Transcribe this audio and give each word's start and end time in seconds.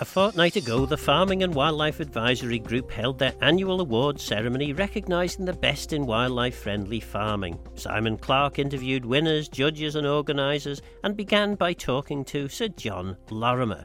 A 0.00 0.04
fortnight 0.04 0.56
ago, 0.56 0.86
the 0.86 0.96
Farming 0.96 1.44
and 1.44 1.54
Wildlife 1.54 2.00
Advisory 2.00 2.58
Group 2.58 2.90
held 2.90 3.16
their 3.16 3.32
annual 3.40 3.80
awards 3.80 4.24
ceremony 4.24 4.72
recognising 4.72 5.44
the 5.44 5.52
best 5.52 5.92
in 5.92 6.04
wildlife 6.04 6.56
friendly 6.56 6.98
farming. 6.98 7.60
Simon 7.76 8.18
Clarke 8.18 8.58
interviewed 8.58 9.04
winners, 9.04 9.46
judges, 9.46 9.94
and 9.94 10.04
organisers 10.04 10.82
and 11.04 11.16
began 11.16 11.54
by 11.54 11.74
talking 11.74 12.24
to 12.24 12.48
Sir 12.48 12.66
John 12.66 13.16
Lorimer. 13.30 13.84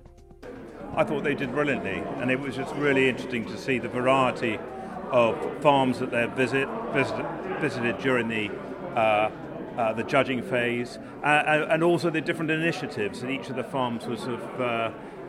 I 0.95 1.04
thought 1.04 1.23
they 1.23 1.36
did 1.36 1.52
brilliantly, 1.52 2.04
and 2.18 2.32
it 2.32 2.39
was 2.39 2.55
just 2.55 2.73
really 2.73 3.07
interesting 3.07 3.46
to 3.46 3.55
see 3.55 3.78
the 3.78 3.88
variety 3.88 4.57
of 5.12 5.38
farms 5.62 6.00
that 6.00 6.10
they 6.10 6.26
visit, 6.26 6.68
visit, 6.91 7.23
visited 7.62 8.00
during 8.00 8.30
the 8.30 8.50
uh, 8.96 9.30
uh, 9.78 9.94
the 9.94 10.04
judging 10.04 10.41
phase, 10.41 10.98
uh, 11.23 11.68
and 11.70 11.83
also 11.83 12.10
the 12.10 12.19
different 12.19 12.51
initiatives 12.51 13.21
that 13.21 13.29
each 13.29 13.50
of 13.50 13.55
the 13.55 13.64
farms 13.64 14.07
was 14.07 14.19
sort 14.19 14.41
of 14.41 14.60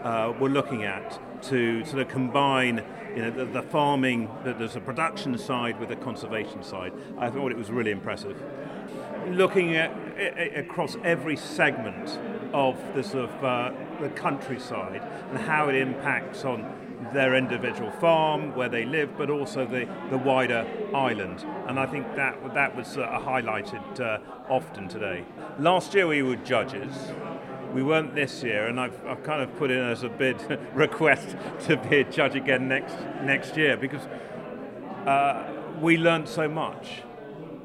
uh, 0.02 0.32
were 0.38 0.48
looking 0.48 0.84
at 0.84 1.18
to 1.44 1.84
sort 1.84 2.02
of 2.02 2.08
combine 2.08 2.84
you 3.14 3.22
know, 3.22 3.30
the, 3.30 3.44
the 3.44 3.62
farming, 3.62 4.30
the, 4.44 4.54
there's 4.54 4.76
a 4.76 4.80
production 4.80 5.36
side 5.38 5.80
with 5.80 5.88
the 5.88 5.96
conservation 5.96 6.62
side. 6.62 6.92
I 7.18 7.30
thought 7.30 7.50
it 7.50 7.58
was 7.58 7.70
really 7.70 7.90
impressive. 7.90 8.40
Looking 9.28 9.76
at, 9.76 9.90
at 10.18 10.58
across 10.58 10.96
every 11.04 11.36
segment 11.36 12.18
of 12.52 12.76
the 12.94 13.02
sort 13.02 13.30
of 13.30 13.44
uh, 13.44 13.72
the 14.00 14.08
countryside 14.10 15.02
and 15.30 15.38
how 15.38 15.68
it 15.68 15.74
impacts 15.74 16.44
on 16.44 16.64
their 17.12 17.34
individual 17.34 17.90
farm, 17.92 18.54
where 18.54 18.68
they 18.68 18.84
live, 18.84 19.16
but 19.16 19.30
also 19.30 19.66
the, 19.66 19.88
the 20.10 20.18
wider 20.18 20.66
island. 20.94 21.44
And 21.66 21.78
I 21.78 21.86
think 21.86 22.14
that 22.16 22.54
that 22.54 22.76
was 22.76 22.96
uh, 22.96 23.06
highlighted 23.20 24.00
uh, 24.00 24.18
often 24.48 24.88
today. 24.88 25.24
Last 25.58 25.94
year 25.94 26.06
we 26.06 26.22
were 26.22 26.36
judges, 26.36 26.94
we 27.72 27.82
weren't 27.82 28.14
this 28.14 28.42
year, 28.42 28.66
and 28.66 28.80
I've, 28.80 29.06
I've 29.06 29.22
kind 29.22 29.42
of 29.42 29.54
put 29.56 29.70
in 29.70 29.78
as 29.78 30.02
a 30.02 30.08
bid 30.08 30.40
request 30.74 31.36
to 31.66 31.76
be 31.76 31.98
a 31.98 32.04
judge 32.04 32.34
again 32.34 32.68
next 32.68 32.94
next 33.22 33.56
year 33.56 33.76
because 33.76 34.02
uh, 35.06 35.52
we 35.80 35.96
learned 35.96 36.28
so 36.28 36.48
much. 36.48 37.02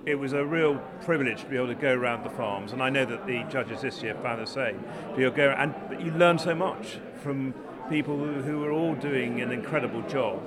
It 0.05 0.15
was 0.15 0.33
a 0.33 0.45
real 0.45 0.75
privilege 1.03 1.41
to 1.41 1.47
be 1.47 1.55
able 1.55 1.67
to 1.67 1.75
go 1.75 1.91
around 1.91 2.23
the 2.23 2.29
farms, 2.29 2.73
and 2.73 2.83
I 2.83 2.89
know 2.89 3.05
that 3.05 3.25
the 3.25 3.43
judges 3.49 3.81
this 3.81 4.03
year 4.03 4.15
found 4.21 4.41
the 4.41 4.45
same. 4.45 4.83
You 5.17 5.31
and 5.31 5.73
you 5.99 6.11
learn 6.11 6.37
so 6.37 6.53
much 6.53 6.99
from 7.23 7.55
people 7.89 8.17
who, 8.17 8.41
who 8.41 8.63
are 8.63 8.71
all 8.71 8.95
doing 8.95 9.41
an 9.41 9.51
incredible 9.51 10.01
job. 10.03 10.41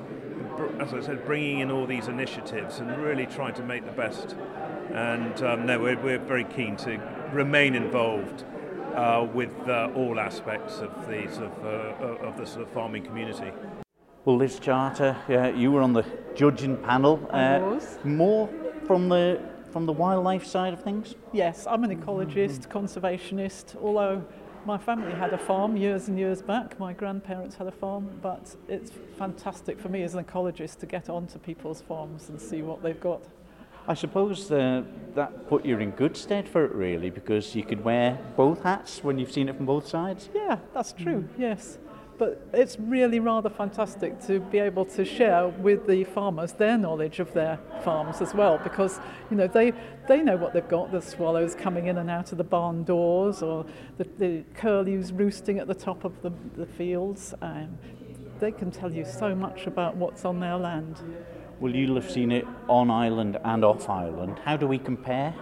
As 0.81 0.95
I 0.95 1.01
said, 1.01 1.25
bringing 1.25 1.61
in 1.61 1.71
all 1.71 1.87
these 1.87 2.09
initiatives 2.09 2.79
and 2.79 2.97
really 2.99 3.27
trying 3.27 3.55
to 3.55 3.63
make 3.63 3.85
the 3.85 3.93
best. 3.93 4.37
And 4.93 5.41
um, 5.43 5.67
no, 5.67 5.79
we're, 5.79 5.99
we're 6.01 6.19
very 6.19 6.45
keen 6.45 6.77
to 6.79 7.01
remain 7.33 7.75
involved 7.75 8.45
uh, 8.99 9.25
with 9.33 9.55
uh, 9.69 9.91
all 9.95 10.19
aspects 10.19 10.79
of 10.81 10.91
the, 11.07 11.31
sort 11.33 11.53
of, 11.53 11.65
uh, 11.65 12.27
of 12.27 12.37
the 12.37 12.45
sort 12.45 12.63
of 12.63 12.73
farming 12.73 13.05
community. 13.05 13.53
Well, 14.25 14.37
Liz 14.37 14.59
Charter, 14.59 15.17
uh, 15.29 15.57
you 15.57 15.71
were 15.71 15.81
on 15.81 15.93
the 15.93 16.05
judging 16.35 16.77
panel. 16.79 17.27
I 17.33 17.59
was. 17.59 17.99
More 18.05 18.49
from 18.87 19.09
the 19.09 19.41
from 19.73 19.85
the 19.85 19.93
wildlife 19.93 20.47
side 20.47 20.73
of 20.73 20.83
things. 20.83 21.15
Yes, 21.33 21.67
I'm 21.67 21.85
an 21.85 21.95
ecologist, 21.95 22.67
mm-hmm. 22.67 22.79
conservationist. 22.79 23.77
Although 23.81 24.25
my 24.65 24.79
family 24.79 25.13
had 25.13 25.33
a 25.35 25.39
farm 25.39 25.77
years 25.77 26.09
and 26.09 26.19
years 26.19 26.41
back, 26.41 26.79
my 26.81 26.95
grandparents 26.95 27.55
had 27.57 27.67
a 27.67 27.73
farm, 27.73 28.09
but 28.23 28.57
it's 28.67 28.91
fantastic 29.19 29.79
for 29.79 29.91
me 29.91 30.03
as 30.03 30.15
an 30.15 30.25
ecologist 30.25 30.79
to 30.79 30.87
get 30.87 31.11
onto 31.11 31.39
people's 31.39 31.83
farms 31.83 32.31
and 32.31 32.41
see 32.41 32.63
what 32.63 32.83
they've 32.83 33.01
got. 33.01 33.23
I 33.89 33.95
suppose 33.95 34.53
uh, 34.53 34.83
that 35.15 35.49
put 35.49 35.65
you 35.65 35.79
in 35.79 35.93
good 35.93 36.15
stead 36.15 36.47
for 36.47 36.63
it, 36.67 36.73
really, 36.75 37.09
because 37.09 37.55
you 37.55 37.65
could 37.65 37.83
wear 37.83 38.19
both 38.37 38.63
hats 38.63 39.03
when 39.03 39.19
you've 39.19 39.33
seen 39.33 39.49
it 39.49 39.57
from 39.57 39.65
both 39.65 39.89
sides. 39.89 40.29
Yeah, 40.35 40.59
that's 40.75 40.93
true, 40.93 41.23
mm. 41.23 41.29
yes. 41.39 41.79
But 42.19 42.47
it's 42.53 42.79
really 42.79 43.19
rather 43.19 43.49
fantastic 43.49 44.21
to 44.27 44.41
be 44.41 44.59
able 44.59 44.85
to 44.87 45.07
share 45.07 45.49
with 45.49 45.87
the 45.87 46.05
farmers 46.05 46.53
their 46.53 46.77
knowledge 46.77 47.19
of 47.19 47.33
their 47.33 47.59
farms 47.83 48.21
as 48.21 48.35
well, 48.35 48.59
because 48.59 49.01
you 49.31 49.37
know 49.39 49.47
they 49.47 49.73
they 50.07 50.23
know 50.23 50.37
what 50.37 50.53
they've 50.53 50.69
got. 50.69 50.93
The 50.93 51.01
swallows 51.01 51.55
coming 51.55 51.87
in 51.87 51.97
and 51.97 52.11
out 52.11 52.33
of 52.33 52.39
the 52.39 52.45
barn 52.45 52.85
doors, 52.85 53.41
or 53.41 53.65
the, 53.97 54.07
the 54.19 54.45
curlews 54.55 55.13
roosting 55.13 55.61
at 55.61 55.67
the 55.67 55.75
top 55.75 56.05
of 56.05 56.21
the, 56.21 56.33
the 56.57 56.67
fields. 56.67 57.35
Um, 57.41 57.79
they 58.41 58.53
can 58.53 58.71
tell 58.71 58.93
you 58.93 59.05
so 59.05 59.35
much 59.35 59.67
about 59.67 59.97
what's 59.97 60.25
on 60.25 60.41
their 60.41 60.57
land. 60.57 61.01
Well, 61.61 61.75
you'll 61.75 61.97
have 61.97 62.09
seen 62.09 62.31
it 62.31 62.47
on 62.69 62.89
island 62.89 63.37
and 63.45 63.65
off 63.65 63.89
island. 63.89 64.39
How 64.45 64.57
do 64.57 64.69
we 64.69 64.79
compare? 64.79 65.35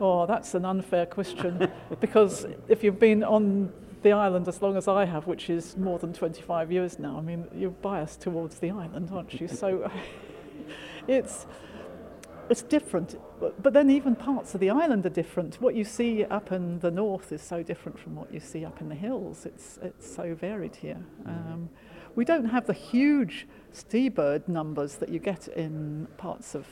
Oh, 0.00 0.26
that's 0.26 0.54
an 0.54 0.64
unfair 0.64 1.06
question 1.06 1.70
because 2.00 2.44
if 2.66 2.82
you've 2.82 2.98
been 2.98 3.22
on 3.22 3.72
the 4.02 4.10
island 4.10 4.48
as 4.48 4.60
long 4.60 4.76
as 4.76 4.88
I 4.88 5.04
have, 5.04 5.28
which 5.28 5.48
is 5.48 5.76
more 5.76 6.00
than 6.00 6.12
25 6.12 6.72
years 6.72 6.98
now, 6.98 7.16
I 7.18 7.20
mean, 7.20 7.46
you're 7.54 7.70
biased 7.70 8.20
towards 8.20 8.58
the 8.58 8.70
island, 8.70 9.10
aren't 9.12 9.40
you? 9.40 9.46
So 9.46 9.88
it's 11.08 11.46
it's 12.50 12.62
different. 12.62 13.16
But 13.40 13.72
then 13.72 13.90
even 13.90 14.16
parts 14.16 14.54
of 14.54 14.60
the 14.60 14.70
island 14.70 15.06
are 15.06 15.10
different. 15.10 15.60
What 15.60 15.76
you 15.76 15.84
see 15.84 16.24
up 16.24 16.50
in 16.50 16.80
the 16.80 16.90
north 16.90 17.30
is 17.30 17.40
so 17.40 17.62
different 17.62 17.96
from 17.96 18.16
what 18.16 18.34
you 18.34 18.40
see 18.40 18.64
up 18.64 18.80
in 18.80 18.88
the 18.88 18.96
hills. 18.96 19.46
It's 19.46 19.78
it's 19.82 20.12
so 20.12 20.34
varied 20.34 20.74
here. 20.74 20.98
Um, 21.24 21.70
we 22.14 22.24
don't 22.24 22.46
have 22.46 22.66
the 22.66 22.72
huge 22.72 23.46
seabird 23.72 24.48
numbers 24.48 24.96
that 24.96 25.08
you 25.08 25.18
get 25.18 25.48
in 25.48 26.06
parts 26.16 26.54
of 26.54 26.66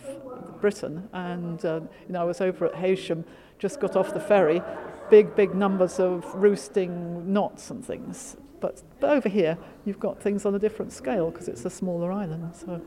Britain. 0.61 1.09
And 1.13 1.65
uh, 1.65 1.81
you 2.07 2.13
know, 2.13 2.21
I 2.21 2.25
was 2.25 2.41
over 2.41 2.67
at 2.67 2.75
Heysham, 2.75 3.25
just 3.59 3.81
got 3.81 3.97
off 3.97 4.15
the 4.15 4.21
ferry, 4.21 4.63
big, 5.11 5.35
big 5.35 5.55
numbers 5.55 5.99
of 5.99 6.25
roosting 6.35 7.33
knots 7.33 7.71
and 7.71 7.85
things. 7.85 8.37
But, 8.61 8.83
but 9.01 9.11
over 9.11 9.29
here, 9.29 9.57
you've 9.85 10.01
got 10.01 10.23
things 10.23 10.45
on 10.45 10.55
a 10.55 10.59
different 10.59 10.93
scale 10.93 11.31
because 11.31 11.49
it's 11.49 11.65
a 11.65 11.71
smaller 11.71 12.13
island. 12.13 12.55
So. 12.55 12.81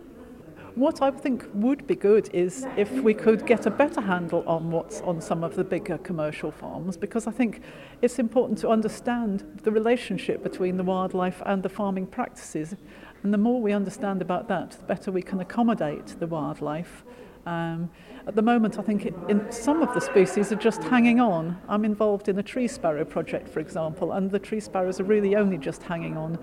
What 0.76 1.04
I 1.04 1.12
think 1.12 1.46
would 1.54 1.86
be 1.86 1.96
good 1.96 2.34
is 2.34 2.66
if 2.78 2.92
we 2.92 3.14
could 3.14 3.46
get 3.46 3.68
a 3.68 3.70
better 3.70 4.02
handle 4.02 4.44
on 4.48 4.72
what's 4.72 5.02
on 5.02 5.22
some 5.22 5.44
of 5.44 5.56
the 5.56 5.64
bigger 5.64 6.00
commercial 6.00 6.50
farms, 6.50 6.98
because 6.98 7.28
I 7.28 7.32
think 7.32 7.62
it's 8.02 8.18
important 8.18 8.58
to 8.60 8.70
understand 8.70 9.62
the 9.62 9.72
relationship 9.72 10.42
between 10.42 10.78
the 10.78 10.84
wildlife 10.84 11.44
and 11.46 11.62
the 11.62 11.70
farming 11.70 12.08
practices. 12.08 12.76
And 13.24 13.34
the 13.34 13.38
more 13.38 13.62
we 13.62 13.72
understand 13.72 14.22
about 14.22 14.48
that, 14.50 14.72
the 14.72 14.86
better 14.86 15.12
we 15.12 15.22
can 15.22 15.40
accommodate 15.40 16.08
the 16.20 16.28
wildlife. 16.28 17.04
Um, 17.46 17.90
at 18.28 18.36
the 18.36 18.42
moment, 18.42 18.80
I 18.80 18.82
think 18.82 19.06
it, 19.06 19.14
in 19.30 19.52
some 19.52 19.82
of 19.82 19.94
the 19.94 20.02
species 20.02 20.52
are 20.52 20.58
just 20.58 20.84
hanging 20.84 21.20
on. 21.20 21.58
I'm 21.68 21.86
involved 21.86 22.30
in 22.30 22.38
a 22.40 22.44
tree 22.44 22.68
sparrow 22.68 23.04
project, 23.06 23.50
for 23.50 23.60
example, 23.60 24.14
and 24.14 24.30
the 24.30 24.40
tree 24.40 24.60
sparrows 24.60 25.00
are 25.00 25.06
really 25.06 25.36
only 25.36 25.58
just 25.58 25.84
hanging 25.84 26.18
on. 26.18 26.38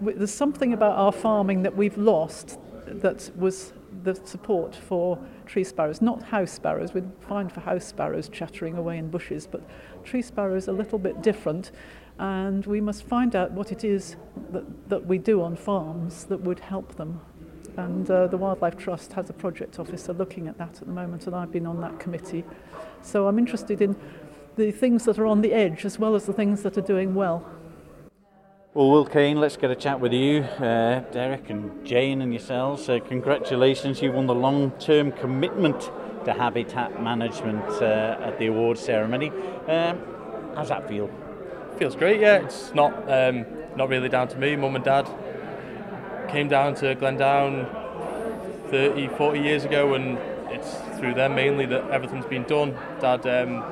There's 0.00 0.32
something 0.32 0.72
about 0.72 0.96
our 0.96 1.12
farming 1.12 1.62
that 1.62 1.74
we've 1.74 1.96
lost 1.96 2.58
that 2.86 3.30
was 3.36 3.72
the 4.02 4.14
support 4.14 4.74
for 4.74 5.18
tree 5.46 5.64
sparrows, 5.64 6.00
not 6.00 6.22
house 6.22 6.52
sparrows. 6.52 6.94
We're 6.94 7.10
fine 7.20 7.48
for 7.48 7.60
house 7.60 7.84
sparrows 7.84 8.28
chattering 8.28 8.76
away 8.76 8.98
in 8.98 9.10
bushes, 9.10 9.46
but 9.46 9.62
tree 10.04 10.22
sparrows 10.22 10.68
are 10.68 10.72
a 10.72 10.74
little 10.74 10.98
bit 10.98 11.22
different. 11.22 11.72
And 12.18 12.64
we 12.66 12.80
must 12.80 13.04
find 13.04 13.36
out 13.36 13.52
what 13.52 13.72
it 13.72 13.84
is 13.84 14.16
that, 14.52 14.88
that 14.88 15.06
we 15.06 15.18
do 15.18 15.42
on 15.42 15.56
farms 15.56 16.24
that 16.24 16.40
would 16.40 16.60
help 16.60 16.96
them. 16.96 17.20
And 17.76 18.10
uh, 18.10 18.26
the 18.26 18.38
Wildlife 18.38 18.78
Trust 18.78 19.12
has 19.12 19.28
a 19.28 19.34
project 19.34 19.78
officer 19.78 20.14
looking 20.14 20.48
at 20.48 20.56
that 20.56 20.80
at 20.80 20.86
the 20.86 20.92
moment, 20.92 21.26
and 21.26 21.36
I've 21.36 21.52
been 21.52 21.66
on 21.66 21.80
that 21.82 22.00
committee. 22.00 22.44
So 23.02 23.28
I'm 23.28 23.38
interested 23.38 23.82
in 23.82 23.96
the 24.56 24.70
things 24.70 25.04
that 25.04 25.18
are 25.18 25.26
on 25.26 25.42
the 25.42 25.52
edge 25.52 25.84
as 25.84 25.98
well 25.98 26.14
as 26.14 26.24
the 26.24 26.32
things 26.32 26.62
that 26.62 26.78
are 26.78 26.82
doing 26.82 27.14
well. 27.14 27.46
Well, 28.72 28.90
Will 28.90 29.06
Kane, 29.06 29.38
let's 29.38 29.56
get 29.56 29.70
a 29.70 29.74
chat 29.74 30.00
with 30.00 30.12
you, 30.12 30.40
uh, 30.42 31.00
Derek 31.10 31.50
and 31.50 31.86
Jane 31.86 32.22
and 32.22 32.32
yourselves. 32.32 32.88
Uh, 32.88 32.98
congratulations, 32.98 34.00
you 34.00 34.12
won 34.12 34.26
the 34.26 34.34
long 34.34 34.70
term 34.72 35.12
commitment 35.12 35.90
to 36.24 36.32
habitat 36.32 37.02
management 37.02 37.64
uh, 37.82 38.18
at 38.20 38.38
the 38.38 38.46
award 38.46 38.78
ceremony. 38.78 39.30
Um, 39.68 39.98
how's 40.54 40.68
that 40.68 40.88
feel? 40.88 41.10
Feels 41.78 41.94
great, 41.94 42.20
yeah. 42.20 42.36
It's 42.36 42.72
not 42.72 42.94
um, 43.12 43.44
not 43.76 43.90
really 43.90 44.08
down 44.08 44.28
to 44.28 44.38
me. 44.38 44.56
Mum 44.56 44.76
and 44.76 44.84
Dad 44.84 45.06
came 46.28 46.48
down 46.48 46.74
to 46.76 46.94
Glendown 46.94 47.66
30, 48.70 49.08
40 49.08 49.40
years 49.40 49.66
ago, 49.66 49.92
and 49.92 50.16
it's 50.50 50.74
through 50.98 51.12
them 51.12 51.34
mainly 51.34 51.66
that 51.66 51.90
everything's 51.90 52.24
been 52.24 52.44
done. 52.44 52.74
Dad, 53.00 53.26
um, 53.26 53.62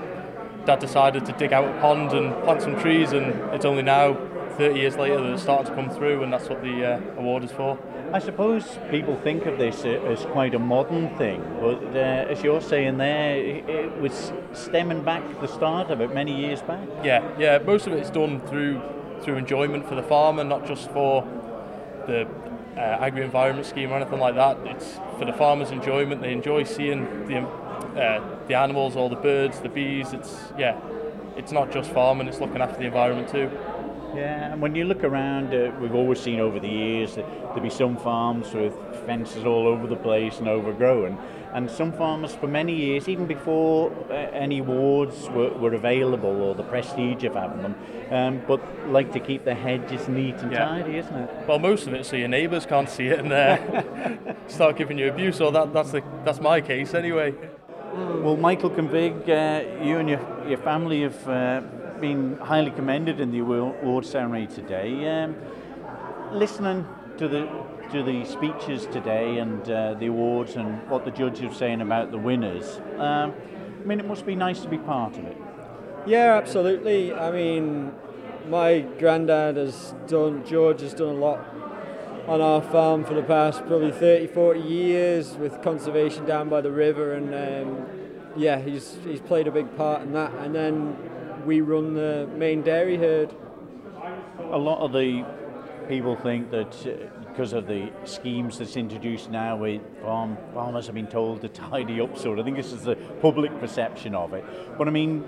Dad 0.66 0.80
decided 0.80 1.24
to 1.24 1.32
dig 1.32 1.54
out 1.54 1.64
a 1.64 1.80
pond 1.80 2.12
and 2.12 2.34
plant 2.44 2.60
some 2.60 2.78
trees, 2.78 3.12
and 3.12 3.32
it's 3.54 3.64
only 3.64 3.82
now 3.82 4.18
30 4.56 4.78
years 4.78 4.96
later 4.96 5.20
that 5.20 5.32
it's 5.32 5.42
started 5.42 5.68
to 5.68 5.74
come 5.74 5.90
through, 5.90 6.22
and 6.22 6.32
that's 6.32 6.48
what 6.48 6.62
the 6.62 6.84
uh, 6.84 7.00
award 7.18 7.44
is 7.44 7.50
for. 7.50 7.78
I 8.12 8.18
suppose 8.18 8.78
people 8.90 9.16
think 9.16 9.46
of 9.46 9.58
this 9.58 9.84
as 9.84 10.24
quite 10.26 10.54
a 10.54 10.58
modern 10.58 11.16
thing, 11.16 11.42
but 11.60 11.82
uh, 11.96 12.30
as 12.30 12.42
you're 12.42 12.60
saying 12.60 12.98
there, 12.98 13.36
it 13.36 14.00
was 14.00 14.32
stemming 14.52 15.02
back 15.02 15.22
the 15.40 15.48
start 15.48 15.90
of 15.90 16.00
it 16.00 16.14
many 16.14 16.34
years 16.36 16.62
back. 16.62 16.86
Yeah, 17.02 17.28
yeah. 17.38 17.58
Most 17.58 17.86
of 17.86 17.92
it 17.92 18.00
is 18.00 18.10
done 18.10 18.40
through 18.46 18.80
through 19.22 19.36
enjoyment 19.36 19.88
for 19.88 19.94
the 19.94 20.02
farmer, 20.02 20.44
not 20.44 20.66
just 20.66 20.90
for 20.90 21.22
the 22.06 22.28
uh, 22.76 22.80
agri-environment 22.80 23.66
scheme 23.66 23.90
or 23.90 23.96
anything 23.96 24.18
like 24.18 24.34
that. 24.34 24.58
It's 24.64 24.98
for 25.18 25.24
the 25.24 25.32
farmers' 25.32 25.70
enjoyment. 25.70 26.20
They 26.20 26.32
enjoy 26.32 26.64
seeing 26.64 27.26
the 27.26 27.38
uh, 27.38 28.22
the 28.46 28.54
animals, 28.54 28.96
all 28.96 29.08
the 29.08 29.16
birds, 29.16 29.60
the 29.60 29.68
bees. 29.68 30.12
It's 30.12 30.52
yeah, 30.58 30.78
it's 31.36 31.52
not 31.52 31.72
just 31.72 31.90
farming. 31.90 32.28
It's 32.28 32.40
looking 32.40 32.60
after 32.60 32.78
the 32.78 32.86
environment 32.86 33.28
too. 33.28 33.50
Yeah, 34.14 34.52
and 34.52 34.62
when 34.62 34.75
you 34.75 34.84
look 34.84 35.05
around, 35.05 35.55
uh, 35.55 35.72
we've 35.81 35.94
always 35.94 36.20
seen 36.20 36.40
over 36.40 36.61
the 36.61 36.69
years 36.69 37.16
that 37.16 37.26
there 37.55 37.62
be 37.62 37.70
some 37.70 37.96
farms 37.96 38.52
with 38.52 38.75
fences 39.06 39.44
all 39.44 39.66
over 39.66 39.87
the 39.87 39.96
place 39.96 40.38
and 40.38 40.49
overgrown, 40.49 41.19
and 41.52 41.70
some 41.70 41.93
farmers 41.93 42.34
for 42.34 42.46
many 42.46 42.75
years, 42.75 43.08
even 43.08 43.26
before 43.26 43.93
uh, 44.11 44.14
any 44.14 44.61
wards 44.61 45.28
were, 45.31 45.50
were, 45.58 45.75
available 45.75 46.43
or 46.43 46.55
the 46.55 46.62
prestige 46.62 47.25
of 47.25 47.34
having 47.34 47.62
them, 47.62 47.75
um, 48.11 48.43
but 48.46 48.61
like 48.90 49.12
to 49.12 49.20
keep 49.20 49.44
their 49.44 49.55
hedges 49.55 50.08
neat 50.08 50.37
and 50.37 50.52
yeah. 50.52 50.64
tidy, 50.64 50.99
isn't 50.99 51.14
it? 51.14 51.46
Well, 51.46 51.58
most 51.58 51.87
of 51.87 51.94
it 51.94 52.06
so 52.06 52.17
your 52.17 52.28
neighbours 52.28 52.67
can't 52.67 52.88
see 52.88 53.08
it 53.08 53.19
and 53.20 53.32
uh, 53.32 54.34
start 54.49 54.76
giving 54.76 54.99
you 54.99 55.08
abuse, 55.08 55.40
or 55.40 55.52
that, 55.52 55.72
that's, 55.72 55.93
the, 55.93 56.02
that's 56.25 56.40
my 56.40 56.60
case 56.60 56.94
anyway. 56.94 57.34
Well, 57.94 58.37
Michael 58.37 58.70
Convig, 58.70 59.28
uh, 59.28 59.84
you 59.84 59.99
and 59.99 60.08
your, 60.08 60.49
your 60.49 60.58
family 60.58 61.02
have 61.02 61.28
uh, 61.28 61.62
been 62.04 62.36
highly 62.36 62.70
commended 62.70 63.18
in 63.18 63.30
the 63.30 63.38
award 63.38 64.04
ceremony 64.04 64.46
today. 64.46 65.22
Um, 65.22 65.34
listening 66.32 66.86
to 67.16 67.26
the 67.28 67.48
to 67.92 68.02
the 68.02 68.26
speeches 68.26 68.84
today 68.92 69.38
and 69.38 69.62
uh, 69.70 69.94
the 69.94 70.06
awards 70.06 70.56
and 70.56 70.86
what 70.90 71.06
the 71.06 71.10
judges 71.10 71.50
are 71.50 71.54
saying 71.54 71.80
about 71.80 72.10
the 72.10 72.18
winners, 72.18 72.78
um, 72.98 73.32
I 73.80 73.86
mean, 73.86 74.00
it 74.00 74.06
must 74.06 74.26
be 74.26 74.34
nice 74.34 74.60
to 74.60 74.68
be 74.68 74.76
part 74.76 75.16
of 75.16 75.24
it. 75.24 75.36
Yeah, 76.06 76.34
absolutely. 76.34 77.14
I 77.14 77.30
mean, 77.30 77.94
my 78.48 78.80
granddad 78.98 79.56
has 79.56 79.94
done, 80.06 80.44
George 80.44 80.82
has 80.82 80.92
done 80.92 81.08
a 81.08 81.20
lot 81.28 81.40
on 82.26 82.42
our 82.42 82.60
farm 82.60 83.06
for 83.06 83.14
the 83.14 83.22
past 83.22 83.60
probably 83.60 83.92
30, 83.92 84.26
40 84.26 84.60
years 84.60 85.36
with 85.36 85.62
conservation 85.62 86.26
down 86.26 86.50
by 86.50 86.60
the 86.60 86.70
river, 86.70 87.14
and 87.14 87.34
um, 87.34 87.86
yeah, 88.36 88.60
he's 88.60 88.98
he's 89.06 89.22
played 89.22 89.46
a 89.46 89.50
big 89.50 89.74
part 89.74 90.02
in 90.02 90.12
that. 90.12 90.34
And 90.34 90.54
then 90.54 91.13
we 91.44 91.61
run 91.61 91.94
the 91.94 92.29
main 92.37 92.62
dairy 92.62 92.96
herd. 92.96 93.35
A 94.50 94.58
lot 94.58 94.81
of 94.81 94.93
the 94.93 95.25
people 95.88 96.17
think 96.17 96.50
that 96.50 96.87
uh, 96.87 97.23
because 97.29 97.52
of 97.52 97.67
the 97.67 97.91
schemes 98.05 98.58
that's 98.58 98.76
introduced 98.76 99.31
now, 99.31 99.56
we 99.56 99.81
farm, 100.02 100.38
farmers 100.52 100.87
have 100.87 100.94
been 100.94 101.06
told 101.06 101.41
to 101.43 101.49
tidy 101.70 102.00
up. 102.00 102.17
Sort 102.17 102.38
of, 102.38 102.44
I 102.44 102.46
think 102.46 102.56
this 102.56 102.73
is 102.73 102.82
the 102.82 102.96
public 103.20 103.58
perception 103.61 104.14
of 104.14 104.32
it. 104.32 104.44
But 104.79 104.88
I 104.88 104.91
mean, 104.91 105.20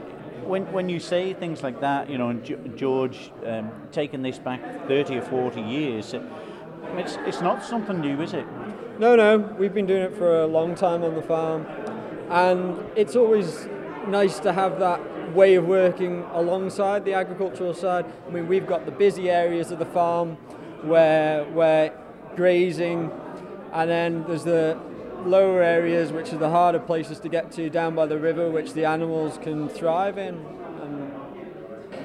when, 0.45 0.71
when 0.73 0.89
you 0.89 1.01
say 1.01 1.35
things 1.35 1.63
like 1.63 1.81
that, 1.81 2.09
you 2.09 2.19
know, 2.19 2.31
and 2.31 2.77
George 2.77 3.33
um, 3.45 3.71
taking 3.93 4.23
this 4.23 4.39
back 4.39 4.61
30 4.87 5.19
or 5.19 5.23
40 5.23 5.61
years, 5.61 6.15
it's, 6.95 7.17
it's 7.27 7.41
not 7.41 7.65
something 7.65 8.01
new, 8.01 8.21
is 8.23 8.33
it? 8.33 8.47
No, 8.99 9.17
no. 9.17 9.39
We've 9.39 9.75
been 9.75 9.87
doing 9.87 10.03
it 10.03 10.17
for 10.17 10.43
a 10.43 10.47
long 10.47 10.75
time 10.75 11.03
on 11.03 11.15
the 11.15 11.23
farm. 11.23 11.67
And 12.31 12.79
it's 12.97 13.17
always 13.17 13.69
nice 14.09 14.39
to 14.41 14.53
have 14.53 14.79
that 14.79 15.01
way 15.37 15.55
of 15.55 15.67
working 15.67 16.25
alongside 16.33 17.05
the 17.05 17.13
agricultural 17.13 17.75
side. 17.75 18.07
I 18.27 18.31
mean, 18.31 18.49
we've 18.49 18.67
got 18.67 18.87
the 18.87 18.91
busy 18.91 19.31
areas 19.31 19.71
of 19.71 19.79
the 19.79 19.87
farm 19.87 20.37
where 20.83 21.45
where 21.45 21.93
grazing, 22.35 23.11
and 23.73 23.91
then 23.91 24.25
there's 24.27 24.45
the 24.45 24.79
lower 25.25 25.63
areas 25.63 26.13
which 26.13 26.33
are 26.33 26.39
the 26.39 26.51
harder 26.51 26.79
places 26.79 27.21
to 27.21 27.29
get 27.29 27.53
to 27.53 27.69
down 27.69 27.95
by 27.95 28.07
the 28.07 28.19
river, 28.19 28.51
which 28.51 28.73
the 28.73 28.85
animals 28.85 29.39
can 29.39 29.69
thrive 29.69 30.19
in. 30.19 30.35
And, 30.83 31.13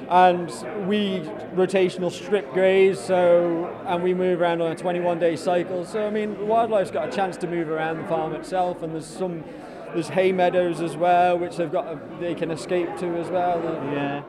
and 0.10 0.88
we 0.88 1.20
rotational 1.56 2.12
strip 2.12 2.52
graze, 2.52 3.00
so 3.00 3.74
and 3.86 4.04
we 4.04 4.14
move 4.14 4.42
around 4.42 4.62
on 4.62 4.72
a 4.72 4.76
21 4.76 5.20
day 5.20 5.36
cycle. 5.36 5.86
So 5.86 6.06
I 6.06 6.10
mean, 6.10 6.48
wildlife's 6.48 6.92
got 6.92 7.08
a 7.08 7.12
chance 7.12 7.38
to 7.38 7.48
move 7.48 7.70
around 7.70 7.98
the 7.98 8.08
farm 8.08 8.34
itself, 8.34 8.84
and 8.84 8.94
there's 8.94 9.06
some 9.06 9.44
there's 9.94 10.10
hay 10.10 10.32
meadows 10.32 10.82
as 10.82 10.96
well, 10.96 11.38
which 11.38 11.58
they've 11.58 11.72
got 11.72 11.88
a, 11.88 12.00
they 12.20 12.36
can 12.36 12.52
escape 12.52 12.98
to 12.98 13.18
as 13.18 13.30
well. 13.30 13.62
Yeah. 13.94 14.24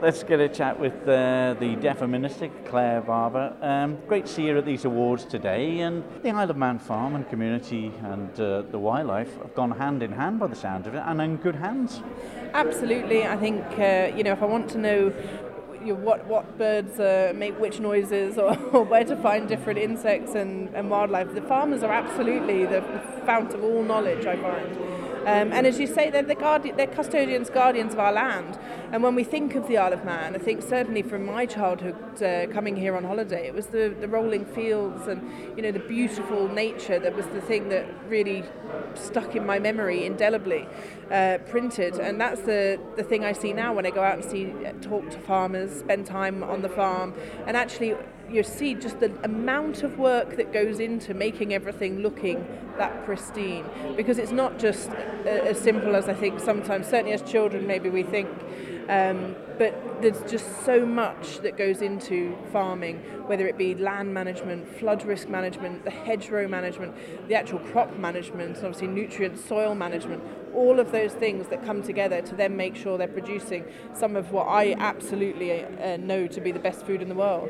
Let's 0.00 0.22
get 0.22 0.40
a 0.40 0.48
chat 0.48 0.80
with 0.80 0.94
uh, 1.02 1.56
the 1.60 1.76
DEFRA 1.76 2.08
Minister, 2.08 2.48
Clare 2.64 3.02
Barber. 3.02 3.54
Um, 3.60 3.98
great 4.08 4.24
to 4.24 4.32
see 4.32 4.46
you 4.46 4.56
at 4.56 4.64
these 4.64 4.86
awards 4.86 5.26
today. 5.26 5.80
And 5.80 6.02
the 6.22 6.30
Isle 6.30 6.50
of 6.50 6.56
Man 6.56 6.78
farm 6.78 7.14
and 7.14 7.28
community 7.28 7.92
and 8.04 8.40
uh, 8.40 8.62
the 8.62 8.78
wildlife 8.78 9.36
have 9.42 9.54
gone 9.54 9.72
hand 9.72 10.02
in 10.02 10.12
hand 10.12 10.38
by 10.38 10.46
the 10.46 10.56
sound 10.56 10.86
of 10.86 10.94
it 10.94 11.02
and 11.04 11.20
in 11.20 11.36
good 11.36 11.56
hands. 11.56 12.00
Absolutely. 12.54 13.26
I 13.26 13.36
think, 13.36 13.62
uh, 13.78 14.16
you 14.16 14.22
know, 14.22 14.32
if 14.32 14.42
I 14.42 14.46
want 14.46 14.70
to 14.70 14.78
know 14.78 15.12
you 15.84 15.94
know, 15.94 16.00
what 16.00 16.26
what 16.26 16.58
birds 16.58 16.98
uh, 16.98 17.32
make 17.34 17.58
which 17.60 17.80
noises 17.80 18.38
or, 18.38 18.56
or, 18.72 18.84
where 18.84 19.04
to 19.04 19.16
find 19.16 19.48
different 19.48 19.78
insects 19.78 20.34
and, 20.34 20.74
and 20.74 20.90
wildlife. 20.90 21.34
The 21.34 21.42
farmers 21.42 21.82
are 21.82 21.92
absolutely 21.92 22.64
the, 22.64 22.80
the 22.80 23.22
fount 23.26 23.52
of 23.52 23.62
all 23.64 23.82
knowledge, 23.82 24.26
I 24.26 24.36
find. 24.36 24.99
Um, 25.20 25.52
and 25.52 25.66
as 25.66 25.78
you 25.78 25.86
say, 25.86 26.10
they're, 26.10 26.22
the 26.22 26.34
guardi- 26.34 26.76
they're 26.76 26.86
custodians, 26.86 27.50
guardians 27.50 27.92
of 27.92 27.98
our 27.98 28.12
land. 28.12 28.58
And 28.90 29.02
when 29.02 29.14
we 29.14 29.22
think 29.22 29.54
of 29.54 29.68
the 29.68 29.76
Isle 29.76 29.92
of 29.92 30.04
Man, 30.04 30.34
I 30.34 30.38
think 30.38 30.62
certainly 30.62 31.02
from 31.02 31.26
my 31.26 31.44
childhood 31.46 32.22
uh, 32.22 32.46
coming 32.52 32.74
here 32.74 32.96
on 32.96 33.04
holiday, 33.04 33.46
it 33.46 33.54
was 33.54 33.66
the, 33.66 33.94
the 34.00 34.08
rolling 34.08 34.46
fields 34.46 35.06
and 35.06 35.22
you 35.56 35.62
know 35.62 35.72
the 35.72 35.78
beautiful 35.78 36.48
nature 36.48 36.98
that 36.98 37.14
was 37.14 37.26
the 37.26 37.40
thing 37.40 37.68
that 37.68 37.86
really 38.08 38.44
stuck 38.94 39.36
in 39.36 39.44
my 39.44 39.58
memory 39.58 40.06
indelibly, 40.06 40.66
uh, 41.10 41.38
printed. 41.48 41.94
And 41.94 42.20
that's 42.20 42.40
the, 42.42 42.80
the 42.96 43.04
thing 43.04 43.24
I 43.24 43.32
see 43.32 43.52
now 43.52 43.74
when 43.74 43.86
I 43.86 43.90
go 43.90 44.02
out 44.02 44.14
and 44.14 44.24
see, 44.24 44.52
talk 44.80 45.10
to 45.10 45.18
farmers, 45.18 45.80
spend 45.80 46.06
time 46.06 46.42
on 46.42 46.62
the 46.62 46.68
farm, 46.68 47.14
and 47.46 47.56
actually 47.56 47.94
you 48.30 48.42
see 48.42 48.74
just 48.74 49.00
the 49.00 49.12
amount 49.24 49.82
of 49.82 49.98
work 49.98 50.36
that 50.36 50.52
goes 50.52 50.80
into 50.80 51.14
making 51.14 51.52
everything 51.52 52.00
looking 52.00 52.46
that 52.78 53.04
pristine. 53.04 53.64
Because 53.96 54.18
it's 54.18 54.32
not 54.32 54.58
just 54.58 54.90
as 55.26 55.58
simple 55.60 55.96
as 55.96 56.08
I 56.08 56.14
think 56.14 56.40
sometimes 56.40 56.86
certainly 56.86 57.12
as 57.12 57.22
children 57.22 57.66
maybe 57.66 57.90
we 57.90 58.02
think 58.02 58.28
um, 58.90 59.36
but 59.56 60.02
there's 60.02 60.20
just 60.28 60.64
so 60.64 60.84
much 60.84 61.38
that 61.42 61.56
goes 61.56 61.80
into 61.80 62.36
farming, 62.50 62.96
whether 63.28 63.46
it 63.46 63.56
be 63.56 63.76
land 63.76 64.12
management, 64.12 64.66
flood 64.66 65.04
risk 65.04 65.28
management, 65.28 65.84
the 65.84 65.92
hedgerow 65.92 66.48
management, 66.48 66.96
the 67.28 67.36
actual 67.36 67.60
crop 67.60 67.96
management, 67.96 68.56
and 68.56 68.66
obviously 68.66 68.88
nutrient 68.88 69.38
soil 69.38 69.76
management, 69.76 70.24
all 70.52 70.80
of 70.80 70.90
those 70.90 71.12
things 71.12 71.46
that 71.48 71.64
come 71.64 71.84
together 71.84 72.20
to 72.20 72.34
then 72.34 72.56
make 72.56 72.74
sure 72.74 72.98
they're 72.98 73.06
producing 73.06 73.64
some 73.94 74.16
of 74.16 74.32
what 74.32 74.48
I 74.48 74.74
absolutely 74.76 75.62
uh, 75.62 75.96
know 75.98 76.26
to 76.26 76.40
be 76.40 76.50
the 76.50 76.58
best 76.58 76.84
food 76.84 77.00
in 77.00 77.08
the 77.08 77.14
world 77.14 77.48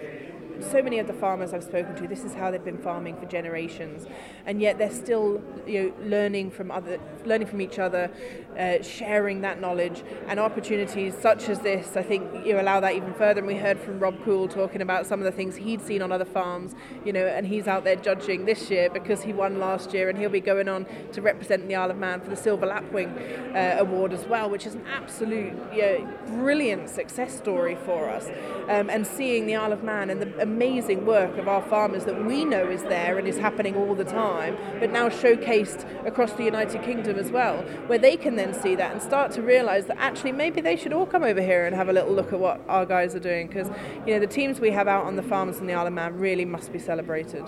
so 0.63 0.83
many 0.83 0.99
of 0.99 1.07
the 1.07 1.13
farmers 1.13 1.53
I've 1.53 1.65
spoken 1.65 1.95
to, 1.97 2.09
this 2.09 2.25
is 2.25 2.35
how 2.35 2.51
they've 2.51 2.65
been 2.65 2.79
farming 2.79 3.17
for 3.17 3.27
generations, 3.27 4.07
and 4.47 4.61
yet 4.61 4.79
they're 4.79 4.93
still 4.93 5.43
you 5.67 5.83
know 5.83 6.09
learning 6.09 6.51
from 6.51 6.71
other, 6.71 6.99
learning 7.25 7.49
from 7.49 7.61
each 7.61 7.79
other, 7.79 8.11
uh, 8.59 8.83
sharing 8.83 9.41
that 9.43 9.61
knowledge, 9.61 10.03
and 10.29 10.41
opportunities 10.41 11.15
such 11.17 11.49
as 11.49 11.61
this. 11.61 11.97
I 11.97 12.03
think 12.03 12.47
you 12.47 12.61
allow 12.61 12.81
that 12.81 12.95
even 12.95 13.15
further. 13.15 13.41
And 13.41 13.47
we 13.47 13.57
heard 13.57 13.79
from 13.79 13.99
Rob 13.99 14.23
Cool 14.25 14.49
talking 14.49 14.83
about 14.83 15.07
some 15.07 15.21
of 15.21 15.25
the 15.25 15.33
things 15.33 15.57
he'd 15.57 15.81
seen 15.81 16.03
on 16.03 16.13
other 16.13 16.25
farms, 16.25 16.75
you 17.05 17.13
know, 17.13 17.27
and 17.27 17.47
he's 17.47 17.67
out 17.67 17.85
there 17.85 17.97
judging 17.97 18.45
this 18.45 18.71
year 18.71 18.91
because 18.91 19.23
he 19.23 19.33
won 19.33 19.59
last 19.59 19.95
year, 19.95 20.09
and 20.09 20.19
he'll 20.19 20.31
be 20.31 20.41
going 20.41 20.69
on 20.69 20.87
to 21.13 21.23
represent 21.23 21.67
the 21.69 21.75
Isle 21.75 21.91
of 21.91 21.99
Man 21.99 22.21
for 22.21 22.31
the 22.31 22.37
Silver 22.37 22.67
Lapwing 22.67 23.09
uh, 23.55 23.77
Award 23.79 24.13
as 24.13 24.27
well, 24.27 24.51
which 24.51 24.67
is 24.67 24.75
an 24.75 24.85
absolute 24.87 25.55
you 25.73 25.83
know, 25.83 26.19
brilliant 26.27 26.89
success 26.89 27.37
story 27.37 27.77
for 27.85 28.09
us. 28.09 28.29
Um, 28.69 28.91
and 28.91 29.07
seeing 29.07 29.47
the 29.47 29.57
Isle 29.57 29.73
of 29.73 29.83
Man 29.83 30.11
and 30.11 30.21
the 30.21 30.43
amazing 30.51 31.07
work 31.07 31.39
of 31.39 31.47
our 31.47 31.63
farmers 31.63 32.05
that 32.05 32.25
we 32.25 32.45
know 32.45 32.69
is 32.69 32.83
there 32.85 33.19
and 33.19 33.29
is 33.29 33.39
happening 33.39 33.77
all 33.77 33.95
the 33.95 34.05
time, 34.05 34.57
but 34.81 34.91
now 34.91 35.09
showcased 35.09 35.85
across 36.07 36.33
the 36.33 36.43
United 36.43 36.83
Kingdom 36.83 37.19
as 37.19 37.31
well, 37.31 37.59
where 37.87 37.99
they 37.99 38.17
can 38.17 38.35
then 38.35 38.53
see 38.53 38.75
that 38.75 38.93
and 38.93 39.01
start 39.01 39.31
to 39.33 39.43
realise 39.43 39.85
that 39.85 39.97
actually 39.99 40.33
maybe 40.33 40.61
they 40.61 40.77
should 40.77 40.93
all 40.93 41.07
come 41.07 41.23
over 41.23 41.41
here 41.41 41.67
and 41.67 41.77
have 41.77 41.89
a 41.89 41.93
little 41.93 42.13
look 42.13 42.33
at 42.33 42.41
what 42.41 42.61
our 42.69 42.85
guys 42.85 43.15
are 43.15 43.21
doing 43.21 43.47
because 43.47 43.69
you 44.07 44.13
know 44.13 44.19
the 44.19 44.27
teams 44.27 44.59
we 44.59 44.71
have 44.71 44.89
out 44.89 45.05
on 45.05 45.15
the 45.15 45.23
farms 45.23 45.59
in 45.59 45.67
the 45.67 45.73
Isle 45.73 45.87
of 45.87 45.93
Man 45.93 46.19
really 46.19 46.45
must 46.45 46.73
be 46.73 46.79
celebrated. 46.79 47.45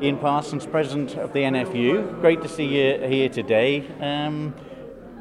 Ian 0.00 0.18
Parsons, 0.18 0.66
President 0.66 1.16
of 1.16 1.32
the 1.32 1.40
NFU, 1.40 2.20
great 2.20 2.40
to 2.42 2.48
see 2.48 2.66
you 2.66 3.00
here 3.06 3.28
today. 3.28 3.86
Um, 4.00 4.54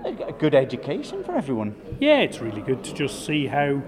a 0.06 0.34
good 0.34 0.54
education 0.54 1.24
for 1.24 1.34
everyone. 1.36 1.76
Yeah, 2.00 2.20
it's 2.20 2.40
really 2.40 2.62
good 2.62 2.84
to 2.84 2.94
just 2.94 3.26
see 3.26 3.48
how 3.48 3.82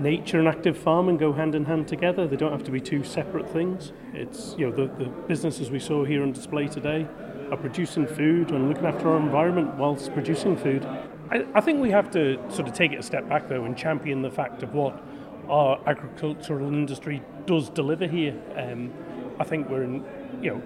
nature 0.00 0.38
and 0.38 0.48
active 0.48 0.76
farming 0.76 1.16
go 1.16 1.32
hand 1.32 1.54
in 1.54 1.64
hand 1.64 1.88
together. 1.88 2.26
They 2.26 2.36
don't 2.36 2.52
have 2.52 2.64
to 2.64 2.70
be 2.70 2.80
two 2.80 3.04
separate 3.04 3.48
things. 3.50 3.92
It's 4.12 4.54
you 4.58 4.68
know 4.68 4.76
the, 4.76 5.04
the 5.04 5.10
businesses 5.10 5.70
we 5.70 5.78
saw 5.78 6.04
here 6.04 6.22
on 6.22 6.32
display 6.32 6.68
today 6.68 7.06
are 7.50 7.56
producing 7.56 8.06
food 8.06 8.50
and 8.50 8.68
looking 8.68 8.86
after 8.86 9.10
our 9.10 9.18
environment 9.18 9.74
whilst 9.76 10.12
producing 10.12 10.56
food. 10.56 10.84
I, 11.30 11.44
I 11.54 11.60
think 11.60 11.80
we 11.80 11.90
have 11.90 12.10
to 12.12 12.38
sort 12.50 12.68
of 12.68 12.74
take 12.74 12.92
it 12.92 12.98
a 12.98 13.02
step 13.02 13.28
back 13.28 13.48
though 13.48 13.64
and 13.64 13.76
champion 13.76 14.22
the 14.22 14.30
fact 14.30 14.62
of 14.62 14.74
what 14.74 15.02
our 15.48 15.80
agricultural 15.86 16.66
industry 16.68 17.22
does 17.46 17.68
deliver 17.70 18.06
here. 18.06 18.34
Um, 18.56 18.92
I 19.38 19.44
think 19.44 19.68
we're 19.68 19.84
in 19.84 20.04
you 20.42 20.50
know 20.50 20.62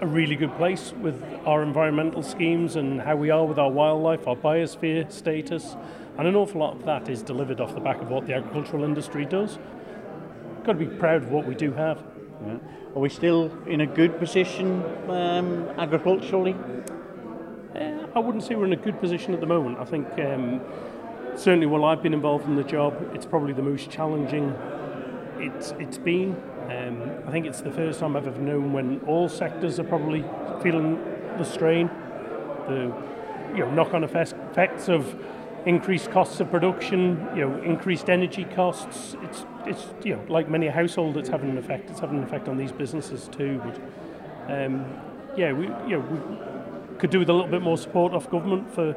a 0.00 0.06
really 0.06 0.36
good 0.36 0.54
place 0.56 0.92
with 1.00 1.22
our 1.46 1.62
environmental 1.62 2.22
schemes 2.22 2.76
and 2.76 3.00
how 3.00 3.16
we 3.16 3.30
are 3.30 3.46
with 3.46 3.58
our 3.58 3.70
wildlife, 3.70 4.26
our 4.28 4.36
biosphere 4.36 5.10
status, 5.10 5.74
and 6.18 6.26
an 6.26 6.34
awful 6.36 6.60
lot 6.60 6.76
of 6.76 6.84
that 6.84 7.08
is 7.08 7.22
delivered 7.22 7.60
off 7.60 7.74
the 7.74 7.80
back 7.80 8.00
of 8.00 8.10
what 8.10 8.26
the 8.26 8.34
agricultural 8.34 8.84
industry 8.84 9.24
does. 9.24 9.58
Got 10.64 10.72
to 10.72 10.78
be 10.78 10.86
proud 10.86 11.22
of 11.22 11.30
what 11.30 11.46
we 11.46 11.54
do 11.54 11.72
have. 11.72 12.02
Yeah. 12.44 12.58
Are 12.94 13.00
we 13.00 13.08
still 13.08 13.52
in 13.66 13.82
a 13.82 13.86
good 13.86 14.18
position 14.18 14.82
um, 15.08 15.68
agriculturally? 15.78 16.54
Uh, 17.74 18.06
I 18.14 18.18
wouldn't 18.18 18.44
say 18.44 18.54
we're 18.54 18.64
in 18.64 18.72
a 18.72 18.76
good 18.76 18.98
position 19.00 19.34
at 19.34 19.40
the 19.40 19.46
moment. 19.46 19.78
I 19.78 19.84
think 19.84 20.06
um, 20.18 20.60
certainly 21.36 21.66
while 21.66 21.84
I've 21.84 22.02
been 22.02 22.14
involved 22.14 22.46
in 22.46 22.56
the 22.56 22.64
job, 22.64 23.10
it's 23.14 23.26
probably 23.26 23.52
the 23.52 23.62
most 23.62 23.90
challenging 23.90 24.54
it's 25.38 25.72
it's 25.78 25.98
been. 25.98 26.36
Um, 26.70 27.10
I 27.26 27.30
think 27.30 27.46
it's 27.46 27.60
the 27.60 27.70
first 27.70 28.00
time 28.00 28.16
I've 28.16 28.26
ever 28.26 28.40
known 28.40 28.72
when 28.72 29.00
all 29.06 29.28
sectors 29.28 29.78
are 29.78 29.84
probably 29.84 30.24
feeling 30.62 30.98
the 31.38 31.44
strain, 31.44 31.88
the 32.66 32.92
you 33.52 33.60
know 33.60 33.70
knock-on 33.70 34.04
effects 34.04 34.88
of 34.88 35.14
increased 35.66 36.10
costs 36.12 36.38
of 36.40 36.50
production, 36.50 37.28
you 37.34 37.46
know, 37.46 37.62
increased 37.62 38.08
energy 38.08 38.44
costs. 38.44 39.16
It's 39.22 39.44
it's 39.66 39.86
you 40.04 40.14
know 40.14 40.22
like 40.28 40.48
many 40.48 40.68
a 40.68 40.72
household, 40.72 41.16
it's 41.16 41.28
having 41.28 41.50
an 41.50 41.58
effect. 41.58 41.90
It's 41.90 42.00
having 42.00 42.18
an 42.18 42.24
effect 42.24 42.48
on 42.48 42.56
these 42.56 42.72
businesses 42.72 43.28
too. 43.28 43.60
But 43.62 43.76
um, 44.48 44.86
yeah, 45.36 45.52
we 45.52 45.66
you 45.88 45.98
know 45.98 46.00
we 46.00 46.98
could 46.98 47.10
do 47.10 47.18
with 47.18 47.28
a 47.28 47.32
little 47.32 47.50
bit 47.50 47.62
more 47.62 47.76
support 47.76 48.14
off 48.14 48.30
government 48.30 48.72
for 48.72 48.96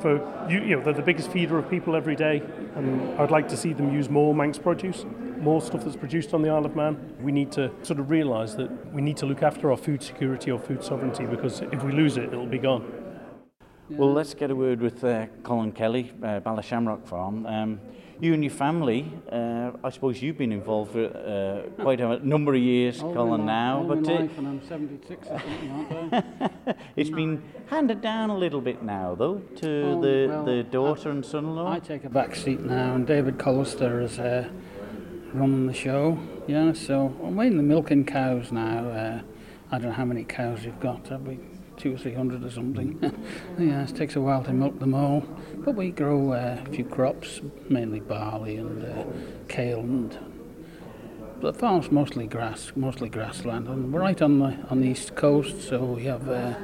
for 0.00 0.46
you, 0.48 0.60
you 0.60 0.76
know 0.76 0.82
they're 0.82 0.94
the 0.94 1.02
biggest 1.02 1.30
feeder 1.30 1.58
of 1.58 1.68
people 1.68 1.94
every 1.94 2.16
day, 2.16 2.42
and 2.76 3.18
I'd 3.20 3.30
like 3.30 3.48
to 3.48 3.56
see 3.56 3.72
them 3.72 3.92
use 3.92 4.08
more 4.08 4.34
Manx 4.34 4.58
produce, 4.58 5.04
more 5.38 5.60
stuff 5.60 5.84
that's 5.84 5.96
produced 5.96 6.32
on 6.32 6.42
the 6.42 6.50
Isle 6.50 6.66
of 6.66 6.76
Man. 6.76 7.14
We 7.20 7.32
need 7.32 7.52
to 7.52 7.70
sort 7.82 7.98
of 7.98 8.10
realise 8.10 8.54
that 8.54 8.94
we 8.94 9.02
need 9.02 9.16
to 9.18 9.26
look 9.26 9.42
after 9.42 9.70
our 9.70 9.76
food 9.76 10.02
security 10.02 10.50
or 10.50 10.58
food 10.58 10.82
sovereignty 10.84 11.26
because 11.26 11.60
if 11.60 11.82
we 11.82 11.92
lose 11.92 12.16
it, 12.16 12.32
it'll 12.32 12.46
be 12.46 12.58
gone. 12.58 12.99
Well, 13.90 14.12
let's 14.12 14.34
get 14.34 14.50
a 14.50 14.54
word 14.56 14.80
with 14.80 15.02
uh, 15.04 15.26
Colin 15.42 15.72
Kelly, 15.72 16.12
uh, 16.22 16.40
Ballashamrock 16.40 17.06
Farm. 17.06 17.44
Um, 17.46 17.80
you 18.20 18.34
and 18.34 18.44
your 18.44 18.52
family, 18.52 19.10
uh, 19.32 19.72
I 19.82 19.90
suppose 19.90 20.22
you've 20.22 20.38
been 20.38 20.52
involved 20.52 20.92
for 20.92 21.06
uh, 21.06 21.82
quite 21.82 22.00
a 22.00 22.24
number 22.24 22.54
of 22.54 22.60
years, 22.60 23.02
all 23.02 23.12
Colin, 23.14 23.46
now. 23.46 23.82
but 23.82 24.06
uh, 24.08 24.12
life, 24.20 24.38
and 24.38 24.46
I'm 24.46 24.62
76 24.68 25.26
or 25.26 25.38
something, 25.40 25.70
aren't 25.70 26.14
I? 26.68 26.74
it's 26.96 27.10
been 27.10 27.42
handed 27.66 28.00
down 28.00 28.30
a 28.30 28.36
little 28.36 28.60
bit 28.60 28.82
now, 28.82 29.14
though, 29.16 29.38
to 29.56 29.82
Oh, 29.82 30.00
the, 30.00 30.26
well, 30.28 30.44
the 30.44 30.62
daughter 30.62 31.08
I- 31.08 31.12
and 31.12 31.24
son-in-law. 31.26 31.72
I 31.72 31.78
take 31.80 32.04
a 32.04 32.10
back 32.10 32.36
seat 32.36 32.60
now, 32.60 32.94
and 32.94 33.06
David 33.06 33.38
Collister 33.38 34.02
is 34.04 34.18
uh, 34.18 34.48
running 35.32 35.66
the 35.66 35.74
show. 35.74 36.18
Yeah, 36.46 36.72
so 36.74 37.14
I'm 37.24 37.36
waiting 37.36 37.56
the 37.56 37.62
milking 37.64 38.04
cows 38.04 38.52
now. 38.52 38.88
Uh, 38.88 39.22
I 39.72 39.78
don't 39.78 39.88
know 39.88 39.94
how 39.94 40.04
many 40.04 40.24
cows 40.24 40.64
you've 40.64 40.80
got. 40.80 41.04
Probably 41.04 41.38
two 41.80 41.94
or 41.94 41.98
three 41.98 42.14
hundred 42.14 42.44
or 42.44 42.50
something. 42.50 42.98
yeah, 43.58 43.82
it 43.82 43.96
takes 43.96 44.16
a 44.16 44.20
while 44.20 44.44
to 44.44 44.52
milk 44.52 44.78
them 44.78 44.94
all. 44.94 45.22
But 45.54 45.74
we 45.74 45.90
grow 45.90 46.32
uh, 46.32 46.62
a 46.64 46.70
few 46.70 46.84
crops, 46.84 47.40
mainly 47.68 48.00
barley 48.00 48.56
and 48.56 48.84
uh, 48.84 49.04
kale 49.48 49.80
and. 49.80 50.18
The 51.40 51.54
farm's 51.54 51.90
mostly 51.90 52.26
grass, 52.26 52.70
mostly 52.76 53.08
grassland, 53.08 53.66
and 53.66 53.90
we're 53.90 54.00
right 54.00 54.20
on 54.20 54.40
the 54.40 54.58
on 54.68 54.82
the 54.82 54.88
east 54.88 55.14
coast, 55.14 55.62
so 55.66 55.82
we 55.84 56.04
have 56.04 56.28
uh, 56.28 56.54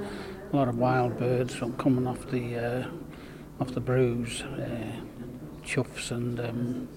a 0.52 0.54
lot 0.54 0.68
of 0.68 0.76
wild 0.76 1.18
birds 1.18 1.54
from 1.54 1.73
coming 1.78 2.06
off 2.06 2.30
the 2.30 2.56
uh, 2.56 2.88
off 3.58 3.70
the 3.73 3.80
brooghs, 3.80 4.42
uh, 4.42 4.92
choughs 5.64 6.11
and 6.11 6.38
um, 6.40 6.88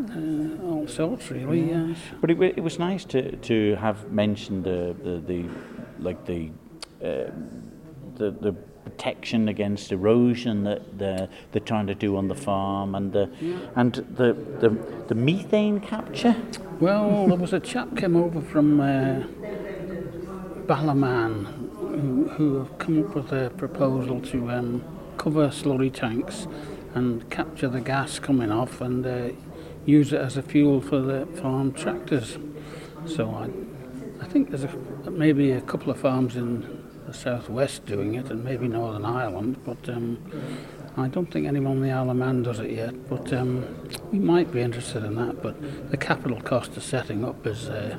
uh, 0.00 0.64
all 0.64 0.88
sorts 0.88 1.30
really. 1.30 1.70
Yes. 1.70 1.98
But 2.20 2.30
it, 2.30 2.40
it 2.40 2.62
was 2.62 2.78
nice 2.78 3.04
to, 3.06 3.36
to 3.36 3.76
have 3.76 4.10
mentioned 4.10 4.64
the, 4.64 4.96
the, 5.02 5.18
the 5.20 5.48
like 5.98 6.24
the, 6.26 6.50
uh, 7.04 7.30
the 8.16 8.30
the 8.30 8.54
protection 8.84 9.48
against 9.48 9.90
erosion 9.92 10.62
that 10.64 10.98
they're, 10.98 11.28
they're 11.50 11.60
trying 11.60 11.86
to 11.86 11.94
do 11.94 12.16
on 12.16 12.28
the 12.28 12.34
farm 12.34 12.94
and 12.94 13.12
the 13.12 13.30
and 13.76 13.94
the, 13.94 14.34
the 14.60 14.70
the 15.08 15.14
methane 15.14 15.80
capture. 15.80 16.36
Well, 16.80 17.26
there 17.28 17.38
was 17.38 17.52
a 17.52 17.60
chap 17.60 17.96
came 17.96 18.16
over 18.16 18.40
from 18.40 18.80
uh, 18.80 19.22
Ballaman 20.66 21.46
who, 22.00 22.28
who 22.30 22.58
have 22.58 22.78
come 22.78 23.04
up 23.04 23.14
with 23.14 23.32
a 23.32 23.50
proposal 23.56 24.20
to 24.20 24.50
um, 24.50 24.84
cover 25.16 25.48
slurry 25.48 25.92
tanks 25.92 26.46
and 26.94 27.28
capture 27.30 27.68
the 27.68 27.80
gas 27.80 28.18
coming 28.18 28.50
off 28.50 28.80
and 28.80 29.06
uh, 29.06 29.28
use 29.84 30.12
it 30.12 30.20
as 30.20 30.36
a 30.36 30.42
fuel 30.42 30.80
for 30.80 31.00
the 31.00 31.26
farm 31.40 31.72
tractors. 31.72 32.38
So 33.06 33.30
I, 33.30 34.24
I 34.24 34.28
think 34.28 34.50
there's 34.50 34.64
a, 34.64 35.10
maybe 35.10 35.52
a 35.52 35.60
couple 35.60 35.90
of 35.90 35.98
farms 35.98 36.36
in 36.36 36.83
the 37.14 37.20
southwest 37.20 37.86
doing 37.86 38.14
it 38.14 38.30
and 38.30 38.42
maybe 38.42 38.66
Northern 38.66 39.04
Ireland, 39.04 39.56
but 39.64 39.88
um, 39.88 40.18
I 40.96 41.08
don't 41.08 41.30
think 41.30 41.46
anyone 41.46 41.76
on 41.76 41.82
the 41.82 41.90
Isle 41.90 42.10
of 42.10 42.16
Man 42.16 42.42
does 42.42 42.58
it 42.58 42.70
yet. 42.70 43.08
But 43.08 43.32
um, 43.32 43.88
we 44.10 44.18
might 44.18 44.52
be 44.52 44.60
interested 44.60 45.04
in 45.04 45.14
that. 45.16 45.42
But 45.42 45.90
the 45.90 45.96
capital 45.96 46.40
cost 46.40 46.76
of 46.76 46.82
setting 46.82 47.24
up 47.24 47.46
is 47.46 47.68
uh, 47.68 47.96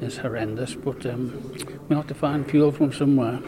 is 0.00 0.18
horrendous. 0.18 0.74
But 0.74 1.04
um, 1.06 1.54
we'll 1.88 1.98
have 1.98 2.08
to 2.08 2.14
find 2.14 2.48
fuel 2.48 2.72
from 2.72 2.92
somewhere. 2.92 3.40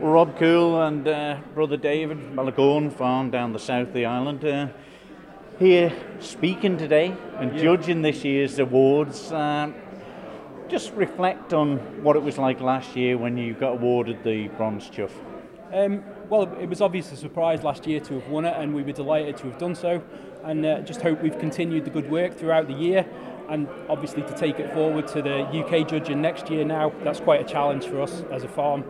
Rob 0.00 0.38
Cool 0.38 0.80
and 0.82 1.06
uh, 1.06 1.40
brother 1.54 1.76
David, 1.76 2.18
Malagorn 2.34 2.92
farm 2.92 3.30
down 3.30 3.52
the 3.52 3.58
south 3.58 3.88
of 3.88 3.94
the 3.94 4.06
island. 4.06 4.44
Uh, 4.44 4.68
here 5.58 5.92
speaking 6.20 6.78
today 6.78 7.12
and 7.38 7.58
judging 7.58 8.02
this 8.02 8.24
year's 8.24 8.58
awards. 8.60 9.32
Um, 9.32 9.74
just 10.68 10.92
reflect 10.94 11.52
on 11.52 11.78
what 12.02 12.16
it 12.16 12.22
was 12.22 12.38
like 12.38 12.60
last 12.60 12.94
year 12.94 13.16
when 13.16 13.36
you 13.36 13.54
got 13.54 13.72
awarded 13.72 14.22
the 14.22 14.48
bronze 14.48 14.88
chough. 14.88 15.12
Um, 15.72 16.02
well, 16.28 16.42
it 16.60 16.68
was 16.68 16.80
obviously 16.80 17.14
a 17.14 17.20
surprise 17.20 17.62
last 17.62 17.86
year 17.86 18.00
to 18.00 18.20
have 18.20 18.28
won 18.28 18.44
it, 18.44 18.54
and 18.56 18.74
we 18.74 18.82
were 18.82 18.92
delighted 18.92 19.36
to 19.38 19.50
have 19.50 19.58
done 19.58 19.74
so. 19.74 20.02
And 20.44 20.64
uh, 20.64 20.80
just 20.80 21.02
hope 21.02 21.22
we've 21.22 21.38
continued 21.38 21.84
the 21.84 21.90
good 21.90 22.10
work 22.10 22.34
throughout 22.34 22.68
the 22.68 22.74
year, 22.74 23.06
and 23.48 23.68
obviously 23.88 24.22
to 24.22 24.34
take 24.34 24.58
it 24.60 24.72
forward 24.72 25.08
to 25.08 25.22
the 25.22 25.40
UK 25.44 25.88
judging 25.88 26.22
next 26.22 26.50
year. 26.50 26.64
Now 26.64 26.92
that's 27.02 27.20
quite 27.20 27.40
a 27.40 27.44
challenge 27.44 27.86
for 27.86 28.00
us 28.00 28.22
as 28.30 28.44
a 28.44 28.48
farm. 28.48 28.84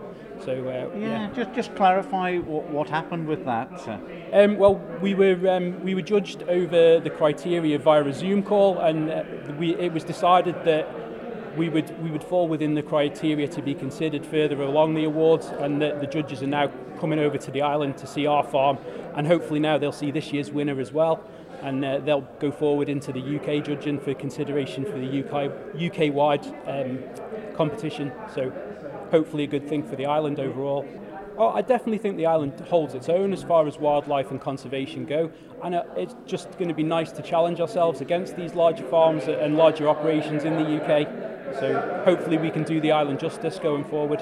So 0.45 0.53
uh, 0.53 0.97
Yeah, 0.97 1.31
just 1.33 1.53
just 1.53 1.75
clarify 1.75 2.39
what, 2.39 2.69
what 2.69 2.89
happened 2.89 3.27
with 3.27 3.45
that. 3.45 3.71
Um, 4.33 4.57
well, 4.57 4.77
we 5.01 5.15
were 5.15 5.49
um, 5.49 5.83
we 5.83 5.97
were 5.97 6.03
judged 6.03 6.45
over 6.45 7.01
the 7.01 7.11
criteria 7.11 7.79
via 7.79 8.05
a 8.05 8.13
Zoom 8.13 8.43
call, 8.45 8.79
and 8.79 9.11
uh, 9.11 9.25
we, 9.59 9.75
it 9.75 9.93
was 9.93 10.05
decided 10.05 10.55
that 10.65 10.87
we 11.57 11.69
would 11.69 12.03
we 12.03 12.11
would 12.11 12.25
fall 12.25 12.49
within 12.49 12.75
the 12.75 12.83
criteria 12.83 13.49
to 13.49 13.63
be 13.63 13.75
considered 13.75 14.25
further 14.25 14.61
along 14.63 14.95
the 14.95 15.05
awards 15.05 15.47
and 15.47 15.81
the, 15.81 15.97
the 16.01 16.07
judges 16.07 16.43
are 16.43 16.47
now 16.47 16.71
coming 17.01 17.19
over 17.19 17.39
to 17.39 17.51
the 17.51 17.63
island 17.63 17.97
to 17.97 18.07
see 18.07 18.27
our 18.27 18.45
farm 18.45 18.79
and 19.15 19.27
hopefully 19.27 19.61
now 19.61 19.79
they'll 19.79 19.93
see 19.93 20.11
this 20.11 20.33
year's 20.33 20.51
winner 20.51 20.81
as 20.81 20.93
well 20.93 21.23
and 21.63 21.85
uh, 21.85 21.99
they'll 21.99 22.27
go 22.39 22.51
forward 22.51 22.89
into 22.89 23.13
the 23.13 23.37
UK 23.37 23.65
judging 23.65 23.99
for 23.99 24.15
consideration 24.15 24.85
for 24.85 24.99
the 24.99 25.25
UK 25.25 25.51
UK 25.81 26.15
wide 26.15 26.45
um, 26.67 26.99
competition. 27.57 28.13
So 28.35 28.53
hopefully 29.11 29.45
a 29.45 29.49
good 29.49 29.69
thing 29.69 29.83
for 29.83 29.97
the 29.97 30.07
island 30.07 30.39
overall. 30.39 30.87
Oh, 31.39 31.51
I 31.51 31.63
definitely 31.63 31.99
think 31.99 32.17
the 32.17 32.27
island 32.27 32.59
holds 32.69 32.95
its 32.95 33.09
own 33.09 33.33
as 33.33 33.45
far 33.45 33.69
as 33.69 33.79
wildlife 33.79 34.33
and 34.33 34.41
conservation 34.41 35.07
go, 35.07 35.31
and 35.63 35.73
uh, 35.73 35.85
it's 35.97 36.17
just 36.27 36.51
going 36.59 36.67
to 36.67 36.75
be 36.75 36.83
nice 36.83 37.13
to 37.13 37.23
challenge 37.23 37.61
ourselves 37.61 38.01
against 38.01 38.35
these 38.35 38.55
larger 38.55 38.83
farms 38.83 39.29
and 39.29 39.57
larger 39.57 39.89
operations 39.89 40.43
in 40.43 40.55
the 40.55 40.83
UK. 40.83 41.07
So 41.61 42.03
hopefully 42.05 42.39
we 42.39 42.51
can 42.51 42.65
do 42.65 42.81
the 42.81 42.91
island 42.91 43.21
justice 43.21 43.61
going 43.61 43.85
forward. 43.85 44.21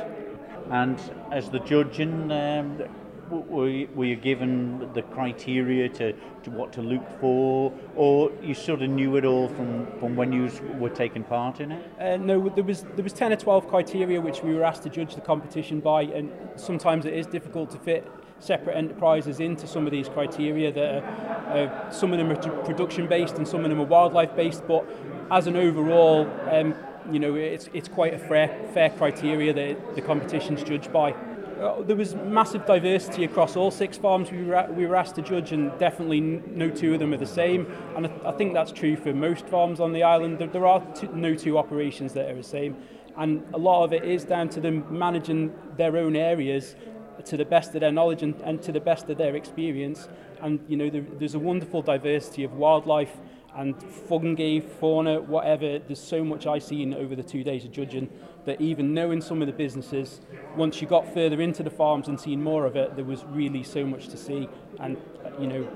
And 0.70 1.00
as 1.32 1.48
the 1.48 1.60
judging, 1.60 2.30
um, 2.30 2.76
w- 2.76 2.90
were, 3.30 3.68
you, 3.68 4.16
given 4.16 4.90
the 4.94 5.02
criteria 5.02 5.88
to, 5.88 6.12
to 6.12 6.50
what 6.50 6.72
to 6.72 6.82
look 6.82 7.04
for, 7.20 7.72
or 7.94 8.30
you 8.42 8.54
sort 8.54 8.82
of 8.82 8.90
knew 8.90 9.16
it 9.16 9.24
all 9.24 9.48
from, 9.48 9.86
from 9.98 10.16
when 10.16 10.32
you 10.32 10.50
were 10.78 10.90
taking 10.90 11.24
part 11.24 11.60
in 11.60 11.72
it? 11.72 11.92
Uh, 12.00 12.16
no, 12.16 12.48
there 12.48 12.64
was 12.64 12.84
there 12.94 13.04
was 13.04 13.12
ten 13.12 13.32
or 13.32 13.36
twelve 13.36 13.68
criteria 13.68 14.20
which 14.20 14.42
we 14.42 14.54
were 14.54 14.64
asked 14.64 14.82
to 14.84 14.88
judge 14.88 15.14
the 15.14 15.20
competition 15.20 15.80
by, 15.80 16.02
and 16.02 16.32
sometimes 16.56 17.04
it 17.04 17.14
is 17.14 17.26
difficult 17.26 17.70
to 17.70 17.78
fit 17.78 18.10
separate 18.38 18.76
enterprises 18.76 19.40
into 19.40 19.66
some 19.66 19.86
of 19.86 19.92
these 19.92 20.08
criteria. 20.08 20.72
That 20.72 21.02
are, 21.02 21.56
uh, 21.56 21.90
some 21.90 22.12
of 22.12 22.18
them 22.18 22.30
are 22.30 22.64
production 22.64 23.06
based 23.06 23.36
and 23.36 23.46
some 23.46 23.64
of 23.64 23.70
them 23.70 23.80
are 23.80 23.86
wildlife 23.86 24.34
based, 24.36 24.66
but 24.66 24.84
as 25.30 25.46
an 25.46 25.56
overall, 25.56 26.30
um, 26.50 26.74
you 27.10 27.18
know, 27.18 27.34
it's 27.34 27.68
it's 27.72 27.88
quite 27.88 28.14
a 28.14 28.18
fair 28.18 28.48
fair 28.74 28.90
criteria 28.90 29.52
that 29.52 29.94
the 29.94 30.02
competition's 30.02 30.62
judged 30.62 30.92
by. 30.92 31.14
Uh, 31.60 31.80
there 31.82 31.96
was 31.96 32.14
massive 32.14 32.66
diversity 32.66 33.24
across 33.24 33.56
all 33.56 33.70
six 33.70 33.96
farms 33.96 34.30
we 34.30 34.44
were, 34.44 34.66
we 34.72 34.84
were 34.84 34.94
asked 34.94 35.14
to 35.14 35.22
judge, 35.22 35.52
and 35.52 35.76
definitely 35.78 36.20
no 36.20 36.68
two 36.68 36.92
of 36.92 37.00
them 37.00 37.14
are 37.14 37.16
the 37.16 37.26
same. 37.26 37.66
And 37.96 38.06
I, 38.06 38.10
I 38.26 38.32
think 38.32 38.52
that's 38.52 38.72
true 38.72 38.94
for 38.94 39.14
most 39.14 39.46
farms 39.46 39.80
on 39.80 39.92
the 39.92 40.02
island. 40.02 40.38
There, 40.38 40.48
there 40.48 40.66
are 40.66 40.82
no 41.14 41.34
two 41.34 41.56
operations 41.56 42.12
that 42.12 42.30
are 42.30 42.34
the 42.34 42.42
same, 42.42 42.76
and 43.16 43.42
a 43.54 43.58
lot 43.58 43.84
of 43.84 43.94
it 43.94 44.04
is 44.04 44.24
down 44.24 44.50
to 44.50 44.60
them 44.60 44.84
managing 44.90 45.54
their 45.78 45.96
own 45.96 46.14
areas 46.14 46.76
to 47.24 47.38
the 47.38 47.44
best 47.46 47.74
of 47.74 47.80
their 47.80 47.92
knowledge 47.92 48.22
and, 48.22 48.38
and 48.42 48.60
to 48.62 48.70
the 48.70 48.80
best 48.80 49.08
of 49.08 49.16
their 49.16 49.34
experience. 49.34 50.08
And 50.42 50.60
you 50.68 50.76
know, 50.76 50.90
there, 50.90 51.06
there's 51.18 51.34
a 51.34 51.38
wonderful 51.38 51.80
diversity 51.80 52.44
of 52.44 52.52
wildlife 52.52 53.16
and 53.56 53.82
fungi, 53.82 54.60
fauna, 54.60 55.20
whatever. 55.20 55.78
There's 55.78 56.02
so 56.02 56.22
much 56.22 56.46
I've 56.46 56.62
seen 56.62 56.92
over 56.92 57.16
the 57.16 57.22
two 57.22 57.42
days 57.42 57.64
of 57.64 57.72
judging 57.72 58.10
that 58.44 58.60
even 58.60 58.94
knowing 58.94 59.20
some 59.20 59.40
of 59.40 59.46
the 59.46 59.52
businesses, 59.52 60.20
once 60.56 60.80
you 60.80 60.86
got 60.86 61.12
further 61.12 61.40
into 61.40 61.62
the 61.62 61.70
farms 61.70 62.08
and 62.08 62.20
seen 62.20 62.42
more 62.42 62.66
of 62.66 62.76
it, 62.76 62.94
there 62.96 63.04
was 63.04 63.24
really 63.24 63.62
so 63.62 63.84
much 63.84 64.08
to 64.08 64.16
see. 64.16 64.48
And 64.78 64.96
you 65.40 65.46
know, 65.46 65.68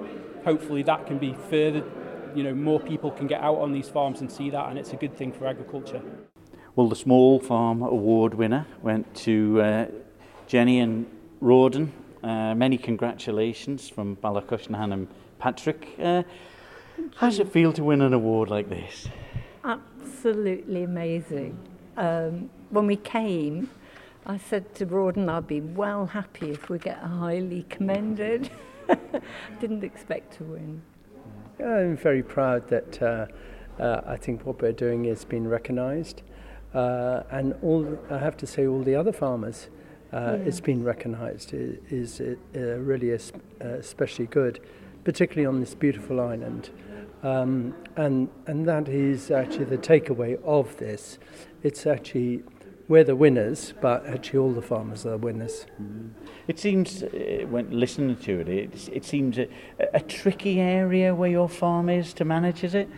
hopefully 0.45 0.83
that 0.85 1.07
can 1.07 1.19
be 1.19 1.35
further. 1.49 1.83
You 2.35 2.45
know, 2.45 2.55
more 2.55 2.79
people 2.79 3.11
can 3.11 3.27
get 3.27 3.41
out 3.41 3.59
on 3.59 3.73
these 3.73 3.89
farms 3.89 4.21
and 4.21 4.31
see 4.31 4.51
that, 4.51 4.69
and 4.69 4.79
it's 4.79 4.93
a 4.93 4.97
good 4.97 5.17
thing 5.17 5.33
for 5.33 5.47
agriculture. 5.47 6.03
Well, 6.77 6.89
the 6.89 6.97
Small 6.97 7.41
Farm 7.41 7.83
Award 7.83 8.35
winner 8.35 8.67
went 8.83 9.13
to 9.17 9.61
uh, 9.61 9.87
Jenny 10.47 10.81
and 10.81 11.07
Rawdon. 11.41 11.93
Uh, 12.23 12.55
many 12.55 12.79
congratulations 12.79 13.89
from 13.89 14.17
Ballacushnhan 14.17 14.93
and 14.93 15.09
Patrick. 15.39 15.89
Uh, 15.99 16.23
how 17.17 17.29
does 17.29 17.39
it 17.39 17.53
feel 17.53 17.73
to 17.73 17.85
win 17.85 18.01
an 18.01 18.13
award 18.13 18.49
like 18.49 18.69
this? 18.69 19.09
absolutely 20.21 20.83
amazing. 20.83 21.59
Um, 21.97 22.51
when 22.71 22.87
we 22.87 22.97
came, 22.97 23.71
I 24.27 24.37
said 24.37 24.75
to 24.75 24.87
Rawdon, 24.87 25.29
I'd 25.29 25.47
be 25.47 25.61
well 25.61 26.07
happy 26.07 26.51
if 26.51 26.69
we 26.69 26.79
get 26.79 26.99
a 27.03 27.09
highly 27.09 27.65
commended. 27.71 28.51
Didn't 29.61 29.83
expect 29.83 30.37
to 30.37 30.45
win. 30.45 30.83
I'm 31.59 31.97
very 31.97 32.23
proud 32.23 32.69
that 32.69 33.03
uh, 33.03 33.27
uh, 33.81 34.03
I 34.07 34.17
think 34.17 34.45
what 34.45 34.61
we're 34.61 34.73
doing 34.73 35.07
is 35.07 35.25
being 35.25 35.49
recognised. 35.49 36.23
Uh, 36.75 37.23
and 37.31 37.55
all 37.63 37.99
I 38.11 38.19
have 38.19 38.37
to 38.39 38.47
say, 38.47 38.67
all 38.67 38.83
the 38.83 38.95
other 38.95 39.13
farmers, 39.13 39.69
uh, 40.13 40.37
yeah. 40.39 40.47
it's 40.47 40.61
been 40.61 40.85
recognised 40.85 41.53
is, 41.55 41.79
is 41.89 42.21
uh, 42.21 42.61
really 42.79 43.13
es- 43.13 43.33
uh, 43.65 43.69
especially 43.69 44.27
good, 44.27 44.61
particularly 45.03 45.47
on 45.47 45.61
this 45.61 45.75
beautiful 45.75 46.21
island. 46.21 46.71
Um, 47.23 47.75
and 47.97 48.29
and 48.47 48.67
that 48.67 48.89
is 48.89 49.31
actually 49.31 49.67
the 49.67 49.79
takeaway 49.79 50.43
of 50.43 50.77
this. 50.79 51.19
It's 51.63 51.87
actually 51.87 52.43
we're 52.91 53.05
the 53.05 53.15
winners, 53.15 53.73
but 53.81 54.05
actually 54.05 54.41
all 54.41 54.53
the 54.53 54.61
farmers 54.61 55.07
are 55.07 55.17
winners. 55.17 55.65
Mm. 55.81 56.11
It 56.49 56.59
seems, 56.59 57.05
uh, 57.05 57.47
when 57.49 57.71
listening 57.71 58.17
to 58.17 58.41
it, 58.41 58.49
it, 58.49 58.89
it 58.93 59.05
seems 59.05 59.39
a, 59.39 59.47
a 59.95 60.01
tricky 60.01 60.59
area 60.59 61.15
where 61.15 61.31
your 61.31 61.49
farm 61.49 61.89
is 61.89 62.13
to 62.15 62.25
manage, 62.25 62.65
is 62.65 62.75
it? 62.75 62.89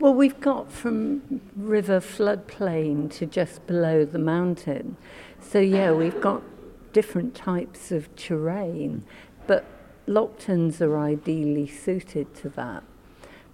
Well, 0.00 0.14
we've 0.14 0.40
got 0.40 0.72
from 0.72 1.42
river 1.54 2.00
floodplain 2.00 3.10
to 3.18 3.26
just 3.26 3.66
below 3.66 4.06
the 4.06 4.18
mountain. 4.18 4.96
So, 5.40 5.58
yeah, 5.58 5.92
we've 5.92 6.20
got 6.22 6.42
different 6.94 7.34
types 7.34 7.92
of 7.92 8.14
terrain, 8.16 9.04
but 9.46 9.66
Loaghtans 10.06 10.80
are 10.80 10.98
ideally 10.98 11.66
suited 11.66 12.34
to 12.36 12.48
that. 12.50 12.82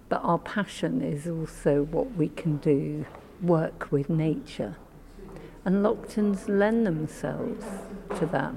But 0.07 0.21
our 0.23 0.39
passion 0.39 1.01
is 1.01 1.27
also 1.27 1.83
what 1.83 2.15
we 2.15 2.29
can 2.29 2.57
do 2.57 3.05
work 3.41 3.91
with 3.91 4.09
nature. 4.09 4.77
And 5.65 5.83
Loaghtans 5.83 6.47
lend 6.47 6.85
themselves 6.85 7.65
to 8.19 8.25
that. 8.27 8.53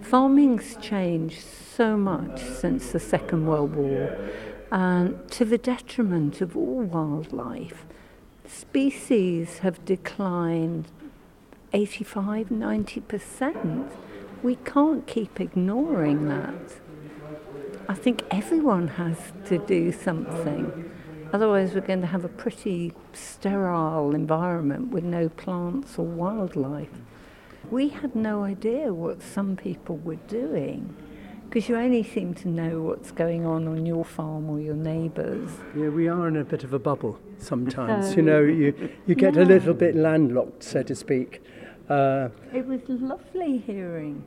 Farming's 0.00 0.76
changed 0.76 1.42
so 1.42 1.96
much 1.96 2.40
since 2.42 2.90
the 2.90 2.98
Second 2.98 3.46
World 3.46 3.76
War 3.76 4.16
and 4.72 5.30
to 5.30 5.44
the 5.44 5.58
detriment 5.58 6.40
of 6.40 6.56
all 6.56 6.82
wildlife. 6.82 7.86
Species 8.44 9.58
have 9.58 9.84
declined 9.84 10.88
85 11.72 12.48
90%. 12.48 13.90
We 14.42 14.56
can't 14.56 15.06
keep 15.06 15.40
ignoring 15.40 16.28
that. 16.28 16.80
I 17.88 17.94
think 17.94 18.24
everyone 18.32 18.88
has 18.88 19.16
to 19.46 19.58
do 19.58 19.92
something. 19.92 20.90
Otherwise, 21.32 21.72
we're 21.72 21.82
going 21.82 22.00
to 22.00 22.06
have 22.08 22.24
a 22.24 22.28
pretty 22.28 22.92
sterile 23.12 24.12
environment 24.12 24.90
with 24.90 25.04
no 25.04 25.28
plants 25.28 25.96
or 25.96 26.04
wildlife. 26.04 26.90
We 27.70 27.88
had 27.88 28.16
no 28.16 28.42
idea 28.42 28.92
what 28.92 29.22
some 29.22 29.56
people 29.56 29.98
were 29.98 30.16
doing 30.16 30.96
because 31.48 31.68
you 31.68 31.76
only 31.76 32.02
seem 32.02 32.34
to 32.34 32.48
know 32.48 32.82
what's 32.82 33.12
going 33.12 33.46
on 33.46 33.68
on 33.68 33.86
your 33.86 34.04
farm 34.04 34.50
or 34.50 34.60
your 34.60 34.74
neighbours. 34.74 35.48
Yeah, 35.76 35.88
we 35.88 36.08
are 36.08 36.26
in 36.26 36.36
a 36.36 36.44
bit 36.44 36.64
of 36.64 36.72
a 36.72 36.78
bubble 36.80 37.20
sometimes. 37.38 38.08
So, 38.08 38.16
you 38.16 38.22
know, 38.22 38.40
you, 38.40 38.90
you 39.06 39.14
get 39.14 39.36
yeah. 39.36 39.42
a 39.42 39.44
little 39.44 39.74
bit 39.74 39.94
landlocked, 39.94 40.64
so 40.64 40.82
to 40.82 40.94
speak. 40.94 41.40
Uh, 41.88 42.30
it 42.52 42.66
was 42.66 42.80
lovely 42.88 43.58
hearing 43.58 44.24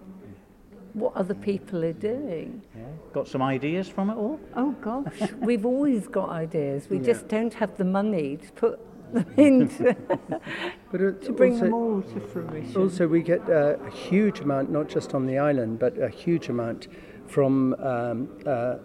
what 0.93 1.15
other 1.15 1.33
people 1.33 1.83
are 1.83 1.93
doing. 1.93 2.61
Yeah. 2.75 2.83
Got 3.13 3.27
some 3.27 3.41
ideas 3.41 3.87
from 3.87 4.09
it 4.09 4.15
all? 4.15 4.39
Oh 4.55 4.71
gosh, 4.81 5.31
we've 5.39 5.65
always 5.65 6.07
got 6.07 6.29
ideas. 6.29 6.89
We 6.89 6.97
yeah. 6.97 7.03
just 7.03 7.27
don't 7.27 7.53
have 7.55 7.77
the 7.77 7.85
money 7.85 8.37
to 8.37 8.51
put 8.53 8.79
them 9.13 9.25
into 9.37 9.95
but 10.91 11.21
to 11.21 11.33
bring 11.33 11.53
also, 11.53 11.65
them 11.65 11.73
all 11.73 12.01
to 12.01 12.19
fruition. 12.19 12.81
Also, 12.81 13.07
we 13.07 13.21
get 13.21 13.47
uh, 13.49 13.77
a 13.85 13.89
huge 13.89 14.39
amount, 14.39 14.71
not 14.71 14.87
just 14.87 15.13
on 15.13 15.25
the 15.25 15.37
island, 15.37 15.79
but 15.79 15.97
a 16.01 16.09
huge 16.09 16.49
amount 16.49 16.87
from 17.27 17.73
um, 17.75 18.29
uh, 18.45 18.75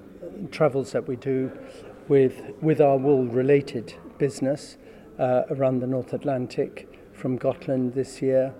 travels 0.51 0.93
that 0.93 1.07
we 1.07 1.17
do 1.17 1.51
with, 2.09 2.43
with 2.61 2.81
our 2.81 2.97
wool 2.97 3.25
related 3.27 3.95
business 4.19 4.77
uh, 5.19 5.43
around 5.51 5.81
the 5.81 5.87
North 5.87 6.12
Atlantic 6.12 6.88
from 7.12 7.37
Gotland 7.37 7.95
this 7.95 8.21
year 8.21 8.55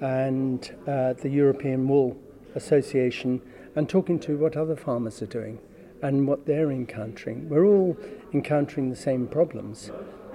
and 0.00 0.74
uh, 0.86 1.12
the 1.14 1.28
European 1.28 1.88
Wool 1.88 2.16
Association 2.58 3.40
and 3.74 3.88
talking 3.88 4.18
to 4.20 4.36
what 4.36 4.56
other 4.56 4.76
farmers 4.76 5.22
are 5.22 5.26
doing 5.26 5.58
and 6.02 6.28
what 6.28 6.46
they're 6.46 6.70
encountering. 6.70 7.48
We're 7.48 7.64
all 7.64 7.96
encountering 8.32 8.90
the 8.90 8.96
same 8.96 9.26
problems, 9.26 9.90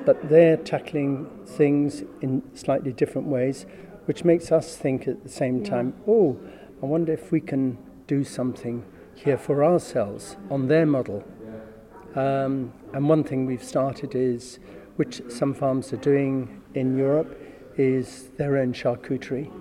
but 0.06 0.30
they're 0.30 0.58
tackling 0.58 1.30
things 1.46 2.04
in 2.22 2.42
slightly 2.56 2.92
different 2.92 3.28
ways, 3.28 3.66
which 4.06 4.26
makes 4.26 4.52
us 4.52 4.76
think 4.76 5.08
at 5.08 5.24
the 5.24 5.30
same 5.30 5.64
time, 5.64 5.94
oh, 6.08 6.40
I 6.82 6.86
wonder 6.86 7.14
if 7.14 7.32
we 7.32 7.40
can 7.40 7.78
do 8.08 8.24
something 8.24 8.86
here 9.16 9.38
for 9.38 9.64
ourselves 9.64 10.36
on 10.50 10.68
their 10.68 10.86
model. 10.86 11.24
Um, 12.16 12.74
and 12.94 13.08
one 13.08 13.24
thing 13.24 13.46
we've 13.46 13.64
started 13.64 14.16
is, 14.16 14.60
which 14.98 15.22
some 15.30 15.54
farms 15.54 15.94
are 15.94 15.98
doing 15.98 16.62
in 16.74 16.98
Europe, 16.98 17.40
is 17.78 18.30
their 18.38 18.58
own 18.58 18.74
charcuterie. 18.74 19.52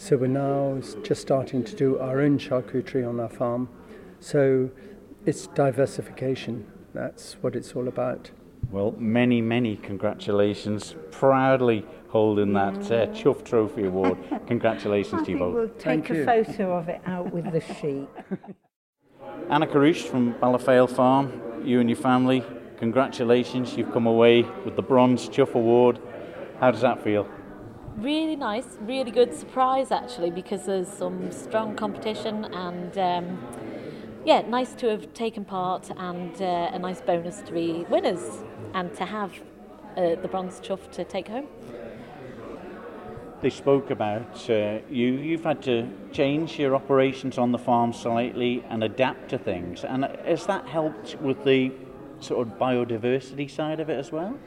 So 0.00 0.16
we're 0.16 0.28
now 0.28 0.80
just 1.02 1.20
starting 1.20 1.62
to 1.62 1.76
do 1.76 1.98
our 1.98 2.22
own 2.22 2.38
charcuterie 2.38 3.06
on 3.06 3.20
our 3.20 3.28
farm. 3.28 3.68
So 4.18 4.70
it's 5.26 5.46
diversification. 5.48 6.66
That's 6.94 7.34
what 7.42 7.54
it's 7.54 7.74
all 7.74 7.86
about. 7.86 8.30
Well, 8.70 8.94
many, 8.96 9.42
many 9.42 9.76
congratulations. 9.76 10.94
Proudly 11.10 11.84
holding 12.08 12.54
that 12.54 12.90
uh, 12.90 13.12
Chough 13.12 13.44
Trophy 13.44 13.84
Award. 13.84 14.16
Congratulations 14.46 15.26
to 15.26 15.32
you 15.32 15.38
both. 15.38 15.54
We'll 15.54 15.68
take 15.68 15.82
Thank 15.82 16.10
a 16.10 16.14
you. 16.14 16.24
photo 16.24 16.78
of 16.78 16.88
it 16.88 17.02
out 17.04 17.30
with 17.30 17.52
the 17.52 17.60
sheet. 17.60 18.08
Anna 19.50 19.66
Carouche 19.66 20.08
from 20.08 20.32
Balafale 20.32 20.88
Farm, 20.90 21.62
you 21.62 21.78
and 21.78 21.90
your 21.90 21.98
family, 21.98 22.42
congratulations. 22.78 23.76
You've 23.76 23.92
come 23.92 24.06
away 24.06 24.42
with 24.64 24.76
the 24.76 24.82
Bronze 24.82 25.28
Chough 25.28 25.54
Award. 25.54 26.00
How 26.58 26.70
does 26.70 26.80
that 26.80 27.04
feel? 27.04 27.28
Really 27.96 28.36
nice, 28.36 28.78
really 28.80 29.10
good 29.10 29.34
surprise 29.34 29.90
actually 29.90 30.30
because 30.30 30.66
there's 30.66 30.88
some 30.88 31.30
strong 31.30 31.74
competition 31.74 32.46
and 32.52 32.96
um, 32.96 33.38
yeah, 34.24 34.40
nice 34.42 34.72
to 34.74 34.88
have 34.88 35.12
taken 35.12 35.44
part 35.44 35.90
and 35.96 36.40
uh, 36.40 36.70
a 36.72 36.78
nice 36.78 37.00
bonus 37.00 37.40
to 37.42 37.52
be 37.52 37.84
winners 37.90 38.42
and 38.74 38.94
to 38.94 39.04
have 39.04 39.32
uh, 39.96 40.14
the 40.14 40.28
bronze 40.28 40.60
chough 40.60 40.90
to 40.92 41.04
take 41.04 41.28
home 41.28 41.46
they 43.40 43.50
spoke 43.50 43.90
about 43.90 44.48
uh, 44.50 44.80
you. 44.90 45.12
You've 45.12 45.44
had 45.44 45.62
to 45.62 45.88
change 46.12 46.58
your 46.58 46.74
operations 46.74 47.38
on 47.38 47.52
the 47.52 47.58
farm 47.58 47.92
slightly 47.92 48.64
and 48.68 48.84
adapt 48.84 49.30
to 49.30 49.38
things. 49.38 49.84
And 49.84 50.04
has 50.04 50.46
that 50.46 50.66
helped 50.66 51.16
with 51.20 51.44
the 51.44 51.72
sort 52.20 52.46
of 52.46 52.58
biodiversity 52.58 53.50
side 53.50 53.80
of 53.80 53.88
it 53.88 53.98
as 53.98 54.12
well? 54.12 54.38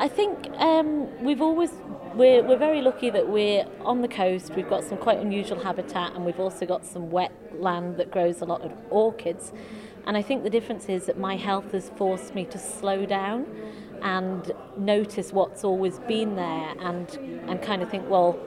I 0.00 0.08
think 0.08 0.48
um, 0.56 1.22
we've 1.22 1.42
always 1.42 1.72
we're, 2.14 2.42
we're 2.42 2.56
very 2.56 2.80
lucky 2.80 3.10
that 3.10 3.28
we're 3.28 3.66
on 3.82 4.00
the 4.00 4.08
coast. 4.08 4.50
We've 4.56 4.68
got 4.68 4.82
some 4.82 4.96
quite 4.96 5.18
unusual 5.18 5.60
habitat, 5.60 6.14
and 6.14 6.24
we've 6.24 6.40
also 6.40 6.64
got 6.64 6.86
some 6.86 7.10
wet 7.10 7.30
land 7.60 7.98
that 7.98 8.10
grows 8.10 8.40
a 8.40 8.46
lot 8.46 8.62
of 8.62 8.72
orchids. 8.88 9.52
And 10.06 10.16
I 10.16 10.22
think 10.22 10.42
the 10.42 10.48
difference 10.48 10.88
is 10.88 11.04
that 11.04 11.18
my 11.18 11.36
health 11.36 11.72
has 11.72 11.90
forced 11.90 12.34
me 12.34 12.46
to 12.46 12.58
slow 12.58 13.04
down 13.04 13.44
and 14.00 14.50
notice 14.78 15.34
what's 15.34 15.64
always 15.64 15.98
been 15.98 16.34
there 16.34 16.74
and 16.80 17.18
and 17.46 17.60
kind 17.60 17.82
of 17.82 17.90
think 17.90 18.08
well 18.08 18.38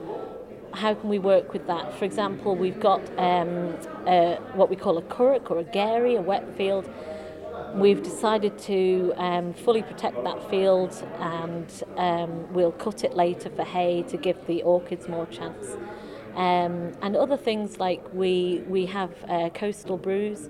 how 0.72 0.92
can 0.92 1.08
we 1.08 1.20
work 1.20 1.52
with 1.52 1.64
that 1.68 1.96
for 1.96 2.04
example 2.04 2.56
we've 2.56 2.80
got 2.80 3.00
um, 3.16 3.78
a, 4.08 4.36
what 4.54 4.68
we 4.68 4.74
call 4.74 4.98
a 4.98 5.02
curragh 5.02 5.48
or 5.48 5.60
a 5.60 5.64
garee 5.64 6.16
a 6.18 6.20
wet 6.20 6.56
field 6.56 6.90
we've 7.74 8.02
decided 8.02 8.58
to 8.58 9.12
um, 9.16 9.52
fully 9.52 9.82
protect 9.82 10.22
that 10.24 10.50
field 10.50 10.92
and 11.18 11.82
um, 11.96 12.52
we'll 12.52 12.72
cut 12.72 13.04
it 13.04 13.14
later 13.14 13.50
for 13.50 13.64
hay 13.64 14.02
to 14.04 14.16
give 14.16 14.46
the 14.46 14.62
orchids 14.62 15.08
more 15.08 15.26
chance. 15.26 15.76
Um, 16.34 16.92
and 17.02 17.16
other 17.16 17.36
things 17.36 17.78
like 17.78 18.02
we 18.12 18.62
we 18.66 18.86
have 18.86 19.12
uh, 19.28 19.50
coastal 19.50 19.96
brooghs 19.96 20.48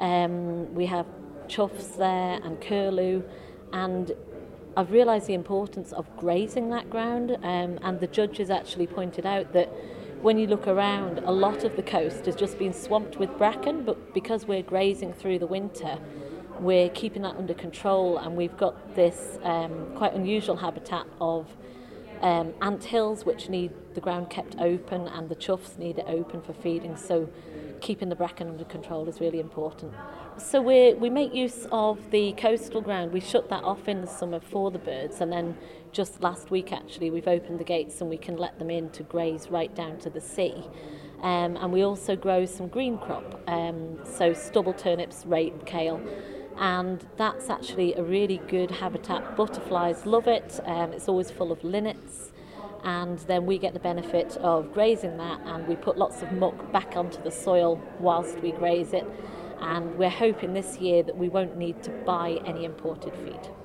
um, 0.00 0.74
we 0.74 0.86
have 0.86 1.06
choughs 1.46 1.96
there 1.96 2.40
and 2.42 2.60
curlew 2.60 3.22
and 3.72 4.12
I've 4.76 4.92
realised 4.92 5.26
the 5.26 5.34
importance 5.34 5.92
of 5.92 6.06
grazing 6.16 6.70
that 6.70 6.88
ground, 6.88 7.36
um, 7.42 7.78
and 7.82 7.98
the 7.98 8.06
judges 8.06 8.50
actually 8.50 8.86
pointed 8.86 9.26
out 9.26 9.52
that 9.52 9.68
when 10.22 10.38
you 10.38 10.46
look 10.46 10.68
around, 10.68 11.18
a 11.18 11.32
lot 11.32 11.64
of 11.64 11.74
the 11.76 11.82
coast 11.82 12.26
has 12.26 12.36
just 12.36 12.58
been 12.58 12.72
swamped 12.72 13.16
with 13.16 13.36
bracken, 13.36 13.84
but 13.84 14.14
because 14.14 14.46
we're 14.46 14.62
grazing 14.62 15.12
through 15.12 15.40
the 15.40 15.46
winter, 15.46 15.98
we're 16.60 16.90
keeping 16.90 17.22
that 17.22 17.36
under 17.36 17.54
control, 17.54 18.18
and 18.18 18.36
we've 18.36 18.56
got 18.56 18.94
this 18.94 19.38
um, 19.42 19.92
quite 19.94 20.14
unusual 20.14 20.56
habitat 20.56 21.06
of 21.20 21.48
um, 22.20 22.52
ant 22.60 22.84
hills, 22.84 23.24
which 23.24 23.48
need 23.48 23.72
the 23.94 24.00
ground 24.00 24.30
kept 24.30 24.56
open, 24.58 25.08
and 25.08 25.28
the 25.28 25.34
choughs 25.34 25.76
need 25.78 25.98
it 25.98 26.04
open 26.06 26.42
for 26.42 26.52
feeding. 26.52 26.96
So, 26.96 27.28
keeping 27.80 28.10
the 28.10 28.14
bracken 28.14 28.48
under 28.48 28.64
control 28.64 29.08
is 29.08 29.20
really 29.20 29.40
important. 29.40 29.94
So 30.38 30.60
we 30.60 30.94
we 30.94 31.10
make 31.10 31.34
use 31.34 31.66
of 31.72 32.10
the 32.10 32.32
coastal 32.32 32.80
ground. 32.80 33.12
We 33.12 33.20
shut 33.20 33.48
that 33.50 33.64
off 33.64 33.88
in 33.88 34.00
the 34.00 34.06
summer 34.06 34.40
for 34.40 34.70
the 34.70 34.78
birds, 34.78 35.20
and 35.20 35.32
then 35.32 35.56
just 35.92 36.22
last 36.22 36.50
week 36.50 36.72
actually 36.72 37.10
we've 37.10 37.28
opened 37.28 37.58
the 37.58 37.64
gates 37.64 38.00
and 38.00 38.08
we 38.08 38.16
can 38.16 38.36
let 38.36 38.58
them 38.58 38.70
in 38.70 38.90
to 38.90 39.02
graze 39.02 39.50
right 39.50 39.74
down 39.74 39.98
to 39.98 40.10
the 40.10 40.20
sea. 40.20 40.54
Um, 41.22 41.56
and 41.56 41.72
we 41.72 41.82
also 41.82 42.16
grow 42.16 42.46
some 42.46 42.68
green 42.68 42.96
crop, 42.96 43.42
um, 43.46 43.98
so 44.04 44.32
stubble 44.32 44.72
turnips, 44.72 45.26
rape, 45.26 45.66
kale. 45.66 46.00
And 46.58 47.06
that's 47.16 47.48
actually 47.48 47.94
a 47.94 48.02
really 48.02 48.38
good 48.48 48.70
habitat. 48.70 49.36
Butterflies 49.36 50.06
love 50.06 50.26
it. 50.26 50.60
Um, 50.64 50.92
it's 50.92 51.08
always 51.08 51.30
full 51.30 51.52
of 51.52 51.62
linnets. 51.64 52.32
And 52.82 53.18
then 53.20 53.46
we 53.46 53.58
get 53.58 53.74
the 53.74 53.80
benefit 53.80 54.36
of 54.38 54.72
grazing 54.72 55.18
that, 55.18 55.40
and 55.44 55.68
we 55.68 55.76
put 55.76 55.98
lots 55.98 56.22
of 56.22 56.32
muck 56.32 56.72
back 56.72 56.96
onto 56.96 57.22
the 57.22 57.30
soil 57.30 57.80
whilst 57.98 58.38
we 58.40 58.52
graze 58.52 58.92
it. 58.92 59.06
And 59.60 59.98
we're 59.98 60.08
hoping 60.08 60.54
this 60.54 60.78
year 60.78 61.02
that 61.02 61.16
we 61.16 61.28
won't 61.28 61.56
need 61.58 61.82
to 61.82 61.90
buy 61.90 62.40
any 62.46 62.64
imported 62.64 63.14
feed. 63.16 63.59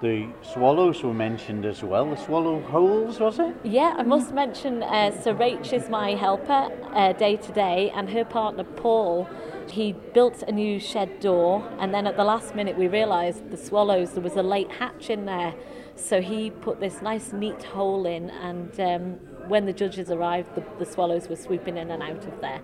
The 0.00 0.28
swallows 0.42 1.02
were 1.02 1.12
mentioned 1.12 1.66
as 1.66 1.82
well. 1.82 2.08
The 2.10 2.16
swallow 2.16 2.60
holes, 2.60 3.18
was 3.18 3.40
it? 3.40 3.56
Yeah, 3.64 3.96
I 3.98 4.04
must 4.04 4.32
mention 4.32 4.84
uh, 4.84 5.10
Sir 5.10 5.34
Rach 5.34 5.72
is 5.72 5.88
my 5.88 6.14
helper 6.14 6.70
uh, 6.94 7.14
day 7.14 7.34
to 7.36 7.52
day, 7.52 7.90
and 7.90 8.08
her 8.10 8.24
partner 8.24 8.62
Paul. 8.62 9.28
He 9.68 9.92
built 10.14 10.44
a 10.44 10.52
new 10.52 10.78
shed 10.78 11.18
door, 11.18 11.68
and 11.80 11.92
then 11.92 12.06
at 12.06 12.16
the 12.16 12.22
last 12.22 12.54
minute 12.54 12.78
we 12.78 12.86
realised 12.86 13.50
the 13.50 13.56
swallows 13.56 14.12
there 14.12 14.22
was 14.22 14.36
a 14.36 14.42
late 14.42 14.70
hatch 14.70 15.10
in 15.10 15.26
there, 15.26 15.52
so 15.96 16.22
he 16.22 16.50
put 16.50 16.78
this 16.78 17.02
nice 17.02 17.32
neat 17.32 17.64
hole 17.64 18.06
in, 18.06 18.30
and 18.30 18.78
um, 18.80 19.02
when 19.48 19.66
the 19.66 19.72
judges 19.72 20.12
arrived, 20.12 20.54
the, 20.54 20.62
the 20.78 20.86
swallows 20.86 21.28
were 21.28 21.36
swooping 21.36 21.76
in 21.76 21.90
and 21.90 22.02
out 22.04 22.24
of 22.24 22.40
there. 22.40 22.60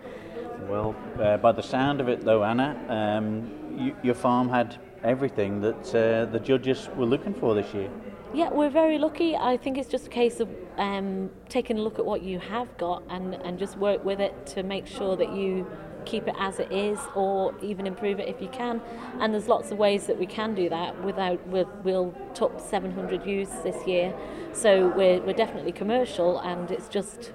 Well, 0.69 0.95
uh, 1.21 1.37
by 1.39 1.51
the 1.51 1.63
sound 1.63 2.01
of 2.01 2.09
it, 2.09 2.25
though, 2.25 2.45
Anna, 2.45 2.79
um, 2.89 3.51
you, 3.77 3.97
your 4.03 4.15
farm 4.15 4.49
had 4.49 4.79
everything 5.05 5.61
that 5.61 5.95
uh, 5.95 6.25
the 6.33 6.41
judges 6.41 6.89
were 6.97 7.07
looking 7.07 7.35
for 7.35 7.55
this 7.55 7.73
year. 7.75 7.91
Yeah, 8.33 8.51
we're 8.51 8.71
very 8.71 8.99
lucky. 8.99 9.37
I 9.37 9.57
think 9.57 9.79
it's 9.79 9.89
just 9.89 10.09
a 10.09 10.11
case 10.11 10.41
of 10.41 10.49
um, 10.77 11.31
taking 11.49 11.79
a 11.79 11.83
look 11.83 12.01
at 12.01 12.05
what 12.05 12.23
you 12.23 12.41
have 12.41 12.77
got 12.79 13.05
and, 13.09 13.35
and 13.35 13.59
just 13.59 13.77
work 13.79 14.05
with 14.05 14.19
it 14.19 14.47
to 14.47 14.65
make 14.65 14.89
sure 14.89 15.15
that 15.17 15.33
you 15.33 15.71
keep 16.05 16.27
it 16.27 16.35
as 16.39 16.59
it 16.59 16.71
is 16.73 16.99
or 17.15 17.55
even 17.63 17.87
improve 17.87 18.19
it 18.19 18.29
if 18.29 18.43
you 18.43 18.49
can. 18.49 18.83
And 19.21 19.33
there's 19.33 19.47
lots 19.47 19.71
of 19.71 19.79
ways 19.79 20.07
that 20.09 20.19
we 20.19 20.27
can 20.27 20.55
do 20.55 20.69
that 20.69 21.01
without, 21.05 21.47
we'll, 21.47 21.71
we'll 21.85 22.15
top 22.35 22.61
700 22.61 23.25
ewes 23.25 23.51
this 23.63 23.87
year. 23.87 24.13
So 24.53 24.89
we're, 24.97 25.21
we're 25.21 25.33
definitely 25.33 25.73
commercial 25.73 26.41
and 26.41 26.71
it's 26.73 26.89
just 26.89 27.33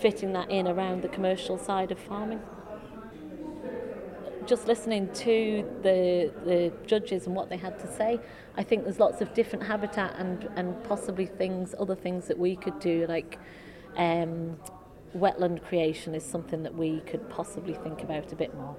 fitting 0.00 0.34
that 0.34 0.50
in 0.50 0.68
around 0.68 1.02
the 1.02 1.08
commercial 1.08 1.56
side 1.56 1.90
of 1.90 1.98
farming 1.98 2.42
just 4.46 4.66
listening 4.66 5.12
to 5.14 5.64
the 5.82 6.32
the 6.44 6.72
judges 6.86 7.26
and 7.26 7.34
what 7.34 7.48
they 7.48 7.56
had 7.56 7.78
to 7.80 7.92
say, 7.92 8.20
I 8.56 8.62
think 8.62 8.84
there's 8.84 9.00
lots 9.00 9.20
of 9.20 9.34
different 9.34 9.64
habitat 9.64 10.14
and 10.18 10.48
and 10.56 10.82
possibly 10.84 11.26
things, 11.26 11.74
other 11.78 11.94
things 11.94 12.26
that 12.28 12.38
we 12.38 12.56
could 12.56 12.78
do, 12.80 13.06
like 13.08 13.38
um, 13.96 14.56
wetland 15.16 15.62
creation 15.62 16.14
is 16.14 16.24
something 16.24 16.62
that 16.62 16.74
we 16.74 17.00
could 17.00 17.28
possibly 17.30 17.74
think 17.74 18.02
about 18.02 18.32
a 18.32 18.36
bit 18.36 18.54
more. 18.54 18.76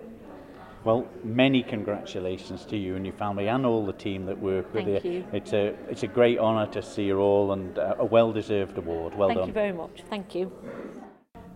Well, 0.83 1.07
many 1.23 1.63
congratulations 1.63 2.63
to 2.65 2.77
you 2.77 2.95
and 2.95 3.05
your 3.05 3.15
family 3.15 3.47
and 3.47 3.65
all 3.65 3.87
the 3.87 3.93
team 3.93 4.27
that 4.27 4.39
work 4.39 4.71
with 4.71 4.85
Thank 4.85 5.03
you. 5.03 5.11
you. 5.11 5.27
It's 5.33 5.53
a 5.53 5.73
it's 5.89 6.03
a 6.03 6.07
great 6.07 6.37
honour 6.37 6.71
to 6.73 6.81
see 6.83 7.05
you 7.05 7.17
all 7.17 7.53
and 7.53 7.79
uh, 7.79 7.95
a 7.97 8.05
well-deserved 8.05 8.77
award. 8.77 9.15
Well 9.15 9.29
Thank 9.29 9.39
done. 9.39 9.47
Thank 9.47 9.47
you 9.47 9.53
very 9.53 9.73
much. 9.73 10.03
Thank 10.09 10.35
you. 10.35 10.51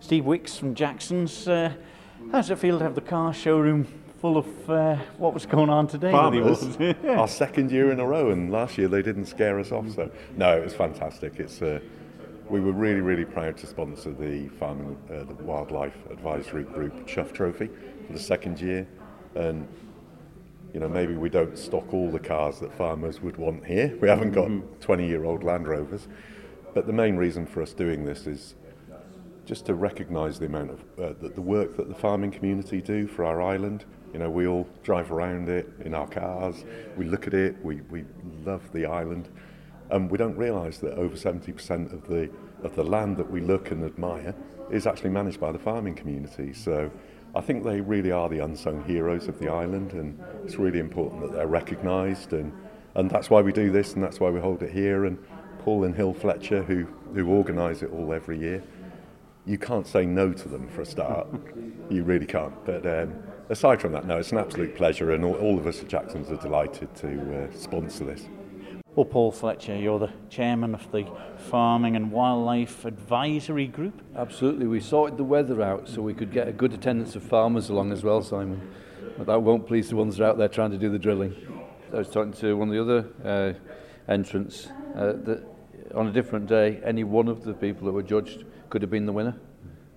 Steve 0.00 0.24
Wicks 0.24 0.56
from 0.56 0.74
Jackson's. 0.74 1.46
Uh, 1.46 1.72
how 2.32 2.38
does 2.38 2.50
it 2.50 2.58
feel 2.58 2.78
to 2.78 2.84
have 2.84 2.94
the 2.94 3.00
car 3.00 3.32
showroom 3.32 3.86
full 4.20 4.36
of 4.36 4.70
uh, 4.70 4.96
what 5.16 5.32
was 5.32 5.46
going 5.46 5.70
on 5.70 5.86
today? 5.86 6.12
Farmers, 6.12 6.62
awards? 6.62 6.98
our 7.08 7.28
second 7.28 7.70
year 7.70 7.90
in 7.90 8.00
a 8.00 8.06
row, 8.06 8.30
and 8.30 8.52
last 8.52 8.76
year 8.76 8.86
they 8.86 9.02
didn't 9.02 9.26
scare 9.26 9.58
us 9.58 9.72
off. 9.72 9.90
So 9.94 10.10
no, 10.36 10.56
it 10.56 10.62
was 10.62 10.74
fantastic. 10.74 11.40
It's 11.40 11.62
uh, 11.62 11.80
we 12.48 12.60
were 12.60 12.72
really 12.72 13.00
really 13.00 13.24
proud 13.24 13.56
to 13.58 13.66
sponsor 13.66 14.12
the 14.12 14.48
Farming 14.48 14.96
uh, 15.10 15.24
the 15.24 15.34
Wildlife 15.42 15.96
Advisory 16.10 16.64
Group 16.64 17.06
Chough 17.06 17.32
Trophy 17.32 17.70
for 18.06 18.12
the 18.12 18.18
second 18.18 18.60
year, 18.60 18.86
and 19.34 19.66
you 20.74 20.80
know 20.80 20.88
maybe 20.88 21.14
we 21.14 21.30
don't 21.30 21.56
stock 21.56 21.92
all 21.94 22.10
the 22.10 22.18
cars 22.18 22.60
that 22.60 22.72
farmers 22.76 23.20
would 23.22 23.38
want 23.38 23.64
here. 23.64 23.96
We 24.00 24.08
haven't 24.08 24.32
got 24.32 24.50
20 24.80 25.06
year 25.06 25.24
old 25.24 25.42
Land 25.42 25.66
Rovers, 25.66 26.08
but 26.74 26.86
the 26.86 26.92
main 26.92 27.16
reason 27.16 27.46
for 27.46 27.62
us 27.62 27.72
doing 27.72 28.04
this 28.04 28.26
is 28.26 28.54
just 29.46 29.66
to 29.66 29.74
recognise 29.74 30.38
the 30.38 30.46
amount 30.46 30.70
of 30.70 30.80
uh, 30.98 31.12
the, 31.20 31.30
the 31.30 31.40
work 31.40 31.76
that 31.76 31.88
the 31.88 31.94
farming 31.94 32.30
community 32.30 32.80
do 32.82 33.06
for 33.06 33.24
our 33.24 33.40
island. 33.40 33.84
You 34.12 34.18
know, 34.18 34.30
we 34.30 34.46
all 34.46 34.66
drive 34.82 35.12
around 35.12 35.48
it 35.48 35.68
in 35.84 35.94
our 35.94 36.06
cars. 36.06 36.64
We 36.96 37.04
look 37.04 37.26
at 37.26 37.34
it. 37.34 37.56
We, 37.64 37.80
we 37.82 38.04
love 38.44 38.72
the 38.72 38.86
island, 38.86 39.28
and 39.90 40.10
we 40.10 40.18
don't 40.18 40.36
realise 40.36 40.78
that 40.78 40.94
over 40.94 41.16
70% 41.16 41.92
of 41.92 42.06
the 42.08 42.30
of 42.62 42.76
the 42.76 42.84
land 42.84 43.16
that 43.16 43.30
we 43.30 43.40
look 43.40 43.70
and 43.70 43.82
admire 43.84 44.34
is 44.70 44.86
actually 44.86 45.08
managed 45.10 45.40
by 45.40 45.52
the 45.52 45.58
farming 45.58 45.94
community. 45.94 46.52
So. 46.52 46.90
I 47.32 47.40
think 47.40 47.62
they 47.62 47.80
really 47.80 48.10
are 48.10 48.28
the 48.28 48.40
unsung 48.40 48.82
heroes 48.82 49.28
of 49.28 49.38
the 49.38 49.48
island, 49.48 49.92
and 49.92 50.18
it's 50.44 50.56
really 50.56 50.80
important 50.80 51.22
that 51.22 51.32
they're 51.32 51.46
recognised, 51.46 52.32
and, 52.32 52.52
and 52.96 53.08
that's 53.08 53.30
why 53.30 53.40
we 53.40 53.52
do 53.52 53.70
this, 53.70 53.94
and 53.94 54.02
that's 54.02 54.18
why 54.18 54.30
we 54.30 54.40
hold 54.40 54.64
it 54.64 54.72
here. 54.72 55.04
And 55.04 55.16
Paul 55.60 55.84
and 55.84 55.94
Hill 55.94 56.12
Fletcher, 56.12 56.64
who, 56.64 56.88
who 57.14 57.28
organise 57.28 57.82
it 57.82 57.92
all 57.92 58.12
every 58.12 58.36
year, 58.36 58.64
you 59.46 59.58
can't 59.58 59.86
say 59.86 60.06
no 60.06 60.32
to 60.32 60.48
them 60.48 60.68
for 60.68 60.82
a 60.82 60.86
start. 60.86 61.26
you 61.88 62.04
really 62.04 62.26
can't. 62.26 62.54
But 62.64 62.86
um, 62.86 63.14
aside 63.48 63.80
from 63.80 63.92
that, 63.92 64.06
no, 64.06 64.18
it's 64.18 64.32
an 64.32 64.38
absolute 64.38 64.76
pleasure, 64.76 65.12
and 65.12 65.24
all, 65.24 65.34
all 65.34 65.58
of 65.58 65.66
us 65.66 65.80
at 65.80 65.88
Jackson's 65.88 66.30
are 66.30 66.36
delighted 66.36 66.94
to 66.96 67.44
uh, 67.44 67.56
sponsor 67.56 68.04
this. 68.04 68.28
Well, 68.96 69.04
Paul 69.06 69.30
Fletcher, 69.30 69.76
you're 69.76 70.00
the 70.00 70.10
chairman 70.30 70.74
of 70.74 70.90
the 70.90 71.06
Farming 71.48 71.94
and 71.94 72.10
Wildlife 72.10 72.84
Advisory 72.84 73.68
Group. 73.68 74.02
Absolutely. 74.16 74.66
We 74.66 74.80
sorted 74.80 75.16
the 75.16 75.24
weather 75.24 75.62
out 75.62 75.88
so 75.88 76.02
we 76.02 76.12
could 76.12 76.32
get 76.32 76.48
a 76.48 76.52
good 76.52 76.72
attendance 76.72 77.14
of 77.14 77.22
farmers 77.22 77.70
along 77.70 77.92
as 77.92 78.02
well, 78.02 78.20
Simon. 78.20 78.68
But 79.16 79.28
that 79.28 79.42
won't 79.42 79.66
please 79.66 79.90
the 79.90 79.96
ones 79.96 80.16
that 80.16 80.24
are 80.24 80.30
out 80.30 80.38
there 80.38 80.48
trying 80.48 80.72
to 80.72 80.78
do 80.78 80.90
the 80.90 80.98
drilling. 80.98 81.34
I 81.92 81.98
was 81.98 82.08
talking 82.08 82.32
to 82.34 82.56
one 82.56 82.68
of 82.68 82.74
the 82.74 82.82
other 82.82 83.08
uh, 83.24 84.10
entrants 84.10 84.66
uh, 84.96 85.12
that 85.24 85.46
on 85.94 86.08
a 86.08 86.12
different 86.12 86.46
day, 86.46 86.80
any 86.84 87.04
one 87.04 87.28
of 87.28 87.44
the 87.44 87.54
people 87.54 87.86
that 87.86 87.92
were 87.92 88.02
judged 88.02 88.44
could 88.70 88.82
have 88.82 88.90
been 88.90 89.06
the 89.06 89.12
winner. 89.12 89.36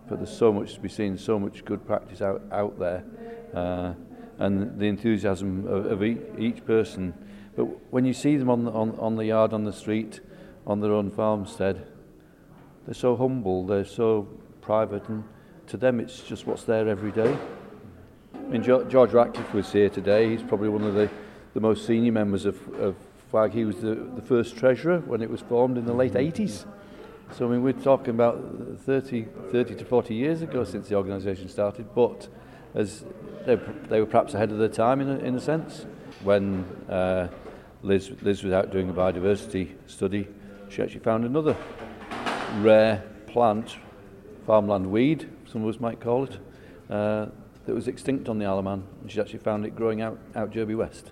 But 0.09 0.17
there's 0.17 0.35
so 0.35 0.51
much 0.51 0.73
to 0.73 0.79
be 0.81 0.89
seen, 0.89 1.17
so 1.17 1.39
much 1.39 1.63
good 1.63 1.85
practice 1.85 2.21
out, 2.21 2.41
out 2.51 2.77
there. 2.77 3.05
Uh, 3.53 3.93
and 4.39 4.79
the 4.79 4.87
enthusiasm 4.87 5.65
of, 5.67 5.85
of 5.85 6.03
each, 6.03 6.19
each 6.37 6.65
person. 6.65 7.13
But 7.55 7.65
when 7.91 8.03
you 8.03 8.13
see 8.13 8.35
them 8.35 8.49
on 8.49 8.65
the, 8.65 8.71
on, 8.71 8.97
on 8.99 9.15
the 9.15 9.25
yard, 9.25 9.53
on 9.53 9.63
the 9.63 9.71
street, 9.71 10.19
on 10.65 10.81
their 10.81 10.91
own 10.91 11.11
farmstead, 11.11 11.87
they're 12.85 12.93
so 12.93 13.15
humble, 13.15 13.65
they're 13.65 13.85
so 13.85 14.27
private, 14.59 15.07
and 15.07 15.23
to 15.67 15.77
them 15.77 15.99
it's 15.99 16.21
just 16.21 16.47
what's 16.47 16.63
there 16.63 16.89
every 16.89 17.11
day. 17.11 17.37
I 18.33 18.39
mean, 18.49 18.63
Jo- 18.63 18.83
George 18.83 19.13
Ratcliffe 19.13 19.53
was 19.53 19.71
here 19.71 19.89
today. 19.89 20.29
He's 20.29 20.43
probably 20.43 20.69
one 20.69 20.83
of 20.83 20.95
the, 20.95 21.09
the 21.53 21.61
most 21.61 21.85
senior 21.85 22.11
members 22.11 22.45
of, 22.45 22.57
of 22.73 22.95
FWAG. 23.31 23.53
He 23.53 23.65
was 23.65 23.77
the, 23.77 23.95
the 24.15 24.21
first 24.21 24.57
treasurer 24.57 24.99
when 24.99 25.21
it 25.21 25.29
was 25.29 25.41
formed 25.41 25.77
in 25.77 25.85
the 25.85 25.93
late 25.93 26.13
80s. 26.13 26.65
So, 27.35 27.47
I 27.47 27.49
mean, 27.49 27.63
we're 27.63 27.73
talking 27.73 28.11
about 28.11 28.39
30, 28.85 29.25
30 29.51 29.75
to 29.75 29.85
40 29.85 30.13
years 30.13 30.43
ago 30.43 30.63
since 30.63 30.87
the 30.87 30.95
organisation 30.95 31.49
started, 31.49 31.87
but 31.95 32.27
as 32.75 33.03
they, 33.47 33.55
they 33.89 33.99
were 33.99 34.05
perhaps 34.05 34.35
ahead 34.35 34.51
of 34.51 34.59
their 34.59 34.69
time 34.69 35.01
in 35.01 35.09
a, 35.09 35.17
in 35.17 35.33
a 35.33 35.41
sense. 35.41 35.87
When 36.23 36.63
uh, 36.87 37.29
Liz, 37.81 38.11
Liz 38.21 38.43
was 38.43 38.53
out 38.53 38.71
doing 38.71 38.87
a 38.87 38.93
biodiversity 38.93 39.71
study, 39.87 40.27
she 40.69 40.83
actually 40.83 40.99
found 40.99 41.25
another 41.25 41.57
rare 42.59 43.03
plant, 43.25 43.77
farmland 44.45 44.91
weed, 44.91 45.27
some 45.51 45.63
of 45.63 45.73
us 45.73 45.81
might 45.81 45.99
call 45.99 46.25
it, 46.25 46.37
uh, 46.91 47.25
that 47.65 47.73
was 47.73 47.87
extinct 47.87 48.29
on 48.29 48.37
the 48.37 48.45
Alaman, 48.45 48.83
she 49.07 49.19
actually 49.19 49.39
found 49.39 49.65
it 49.65 49.75
growing 49.75 50.03
out, 50.03 50.19
out 50.35 50.51
Derby 50.51 50.75
West. 50.75 51.11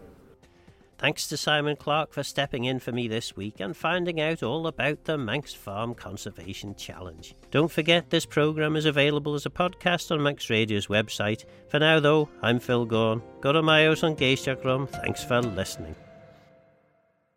Thanks 1.01 1.27
to 1.29 1.35
Simon 1.37 1.77
Clarke 1.77 2.13
for 2.13 2.21
stepping 2.21 2.65
in 2.65 2.77
for 2.77 2.91
me 2.91 3.07
this 3.07 3.35
week 3.35 3.59
and 3.59 3.75
finding 3.75 4.21
out 4.21 4.43
all 4.43 4.67
about 4.67 5.05
the 5.05 5.17
Manx 5.17 5.51
Farm 5.51 5.95
Conservation 5.95 6.75
Challenge. 6.75 7.33
Don't 7.49 7.71
forget 7.71 8.11
this 8.11 8.27
programme 8.27 8.75
is 8.75 8.85
available 8.85 9.33
as 9.33 9.47
a 9.47 9.49
podcast 9.49 10.11
on 10.11 10.21
Manx 10.21 10.47
Radio's 10.51 10.85
website. 10.85 11.45
For 11.69 11.79
now, 11.79 11.99
though, 11.99 12.29
I'm 12.43 12.59
Phil 12.59 12.85
Gawne. 12.85 13.23
Go 13.41 13.51
to 13.51 13.63
my 13.63 13.85
house 13.85 14.03
on 14.03 14.15
Geishtagrum. 14.15 14.87
Thanks 14.89 15.23
for 15.23 15.41
listening. 15.41 15.95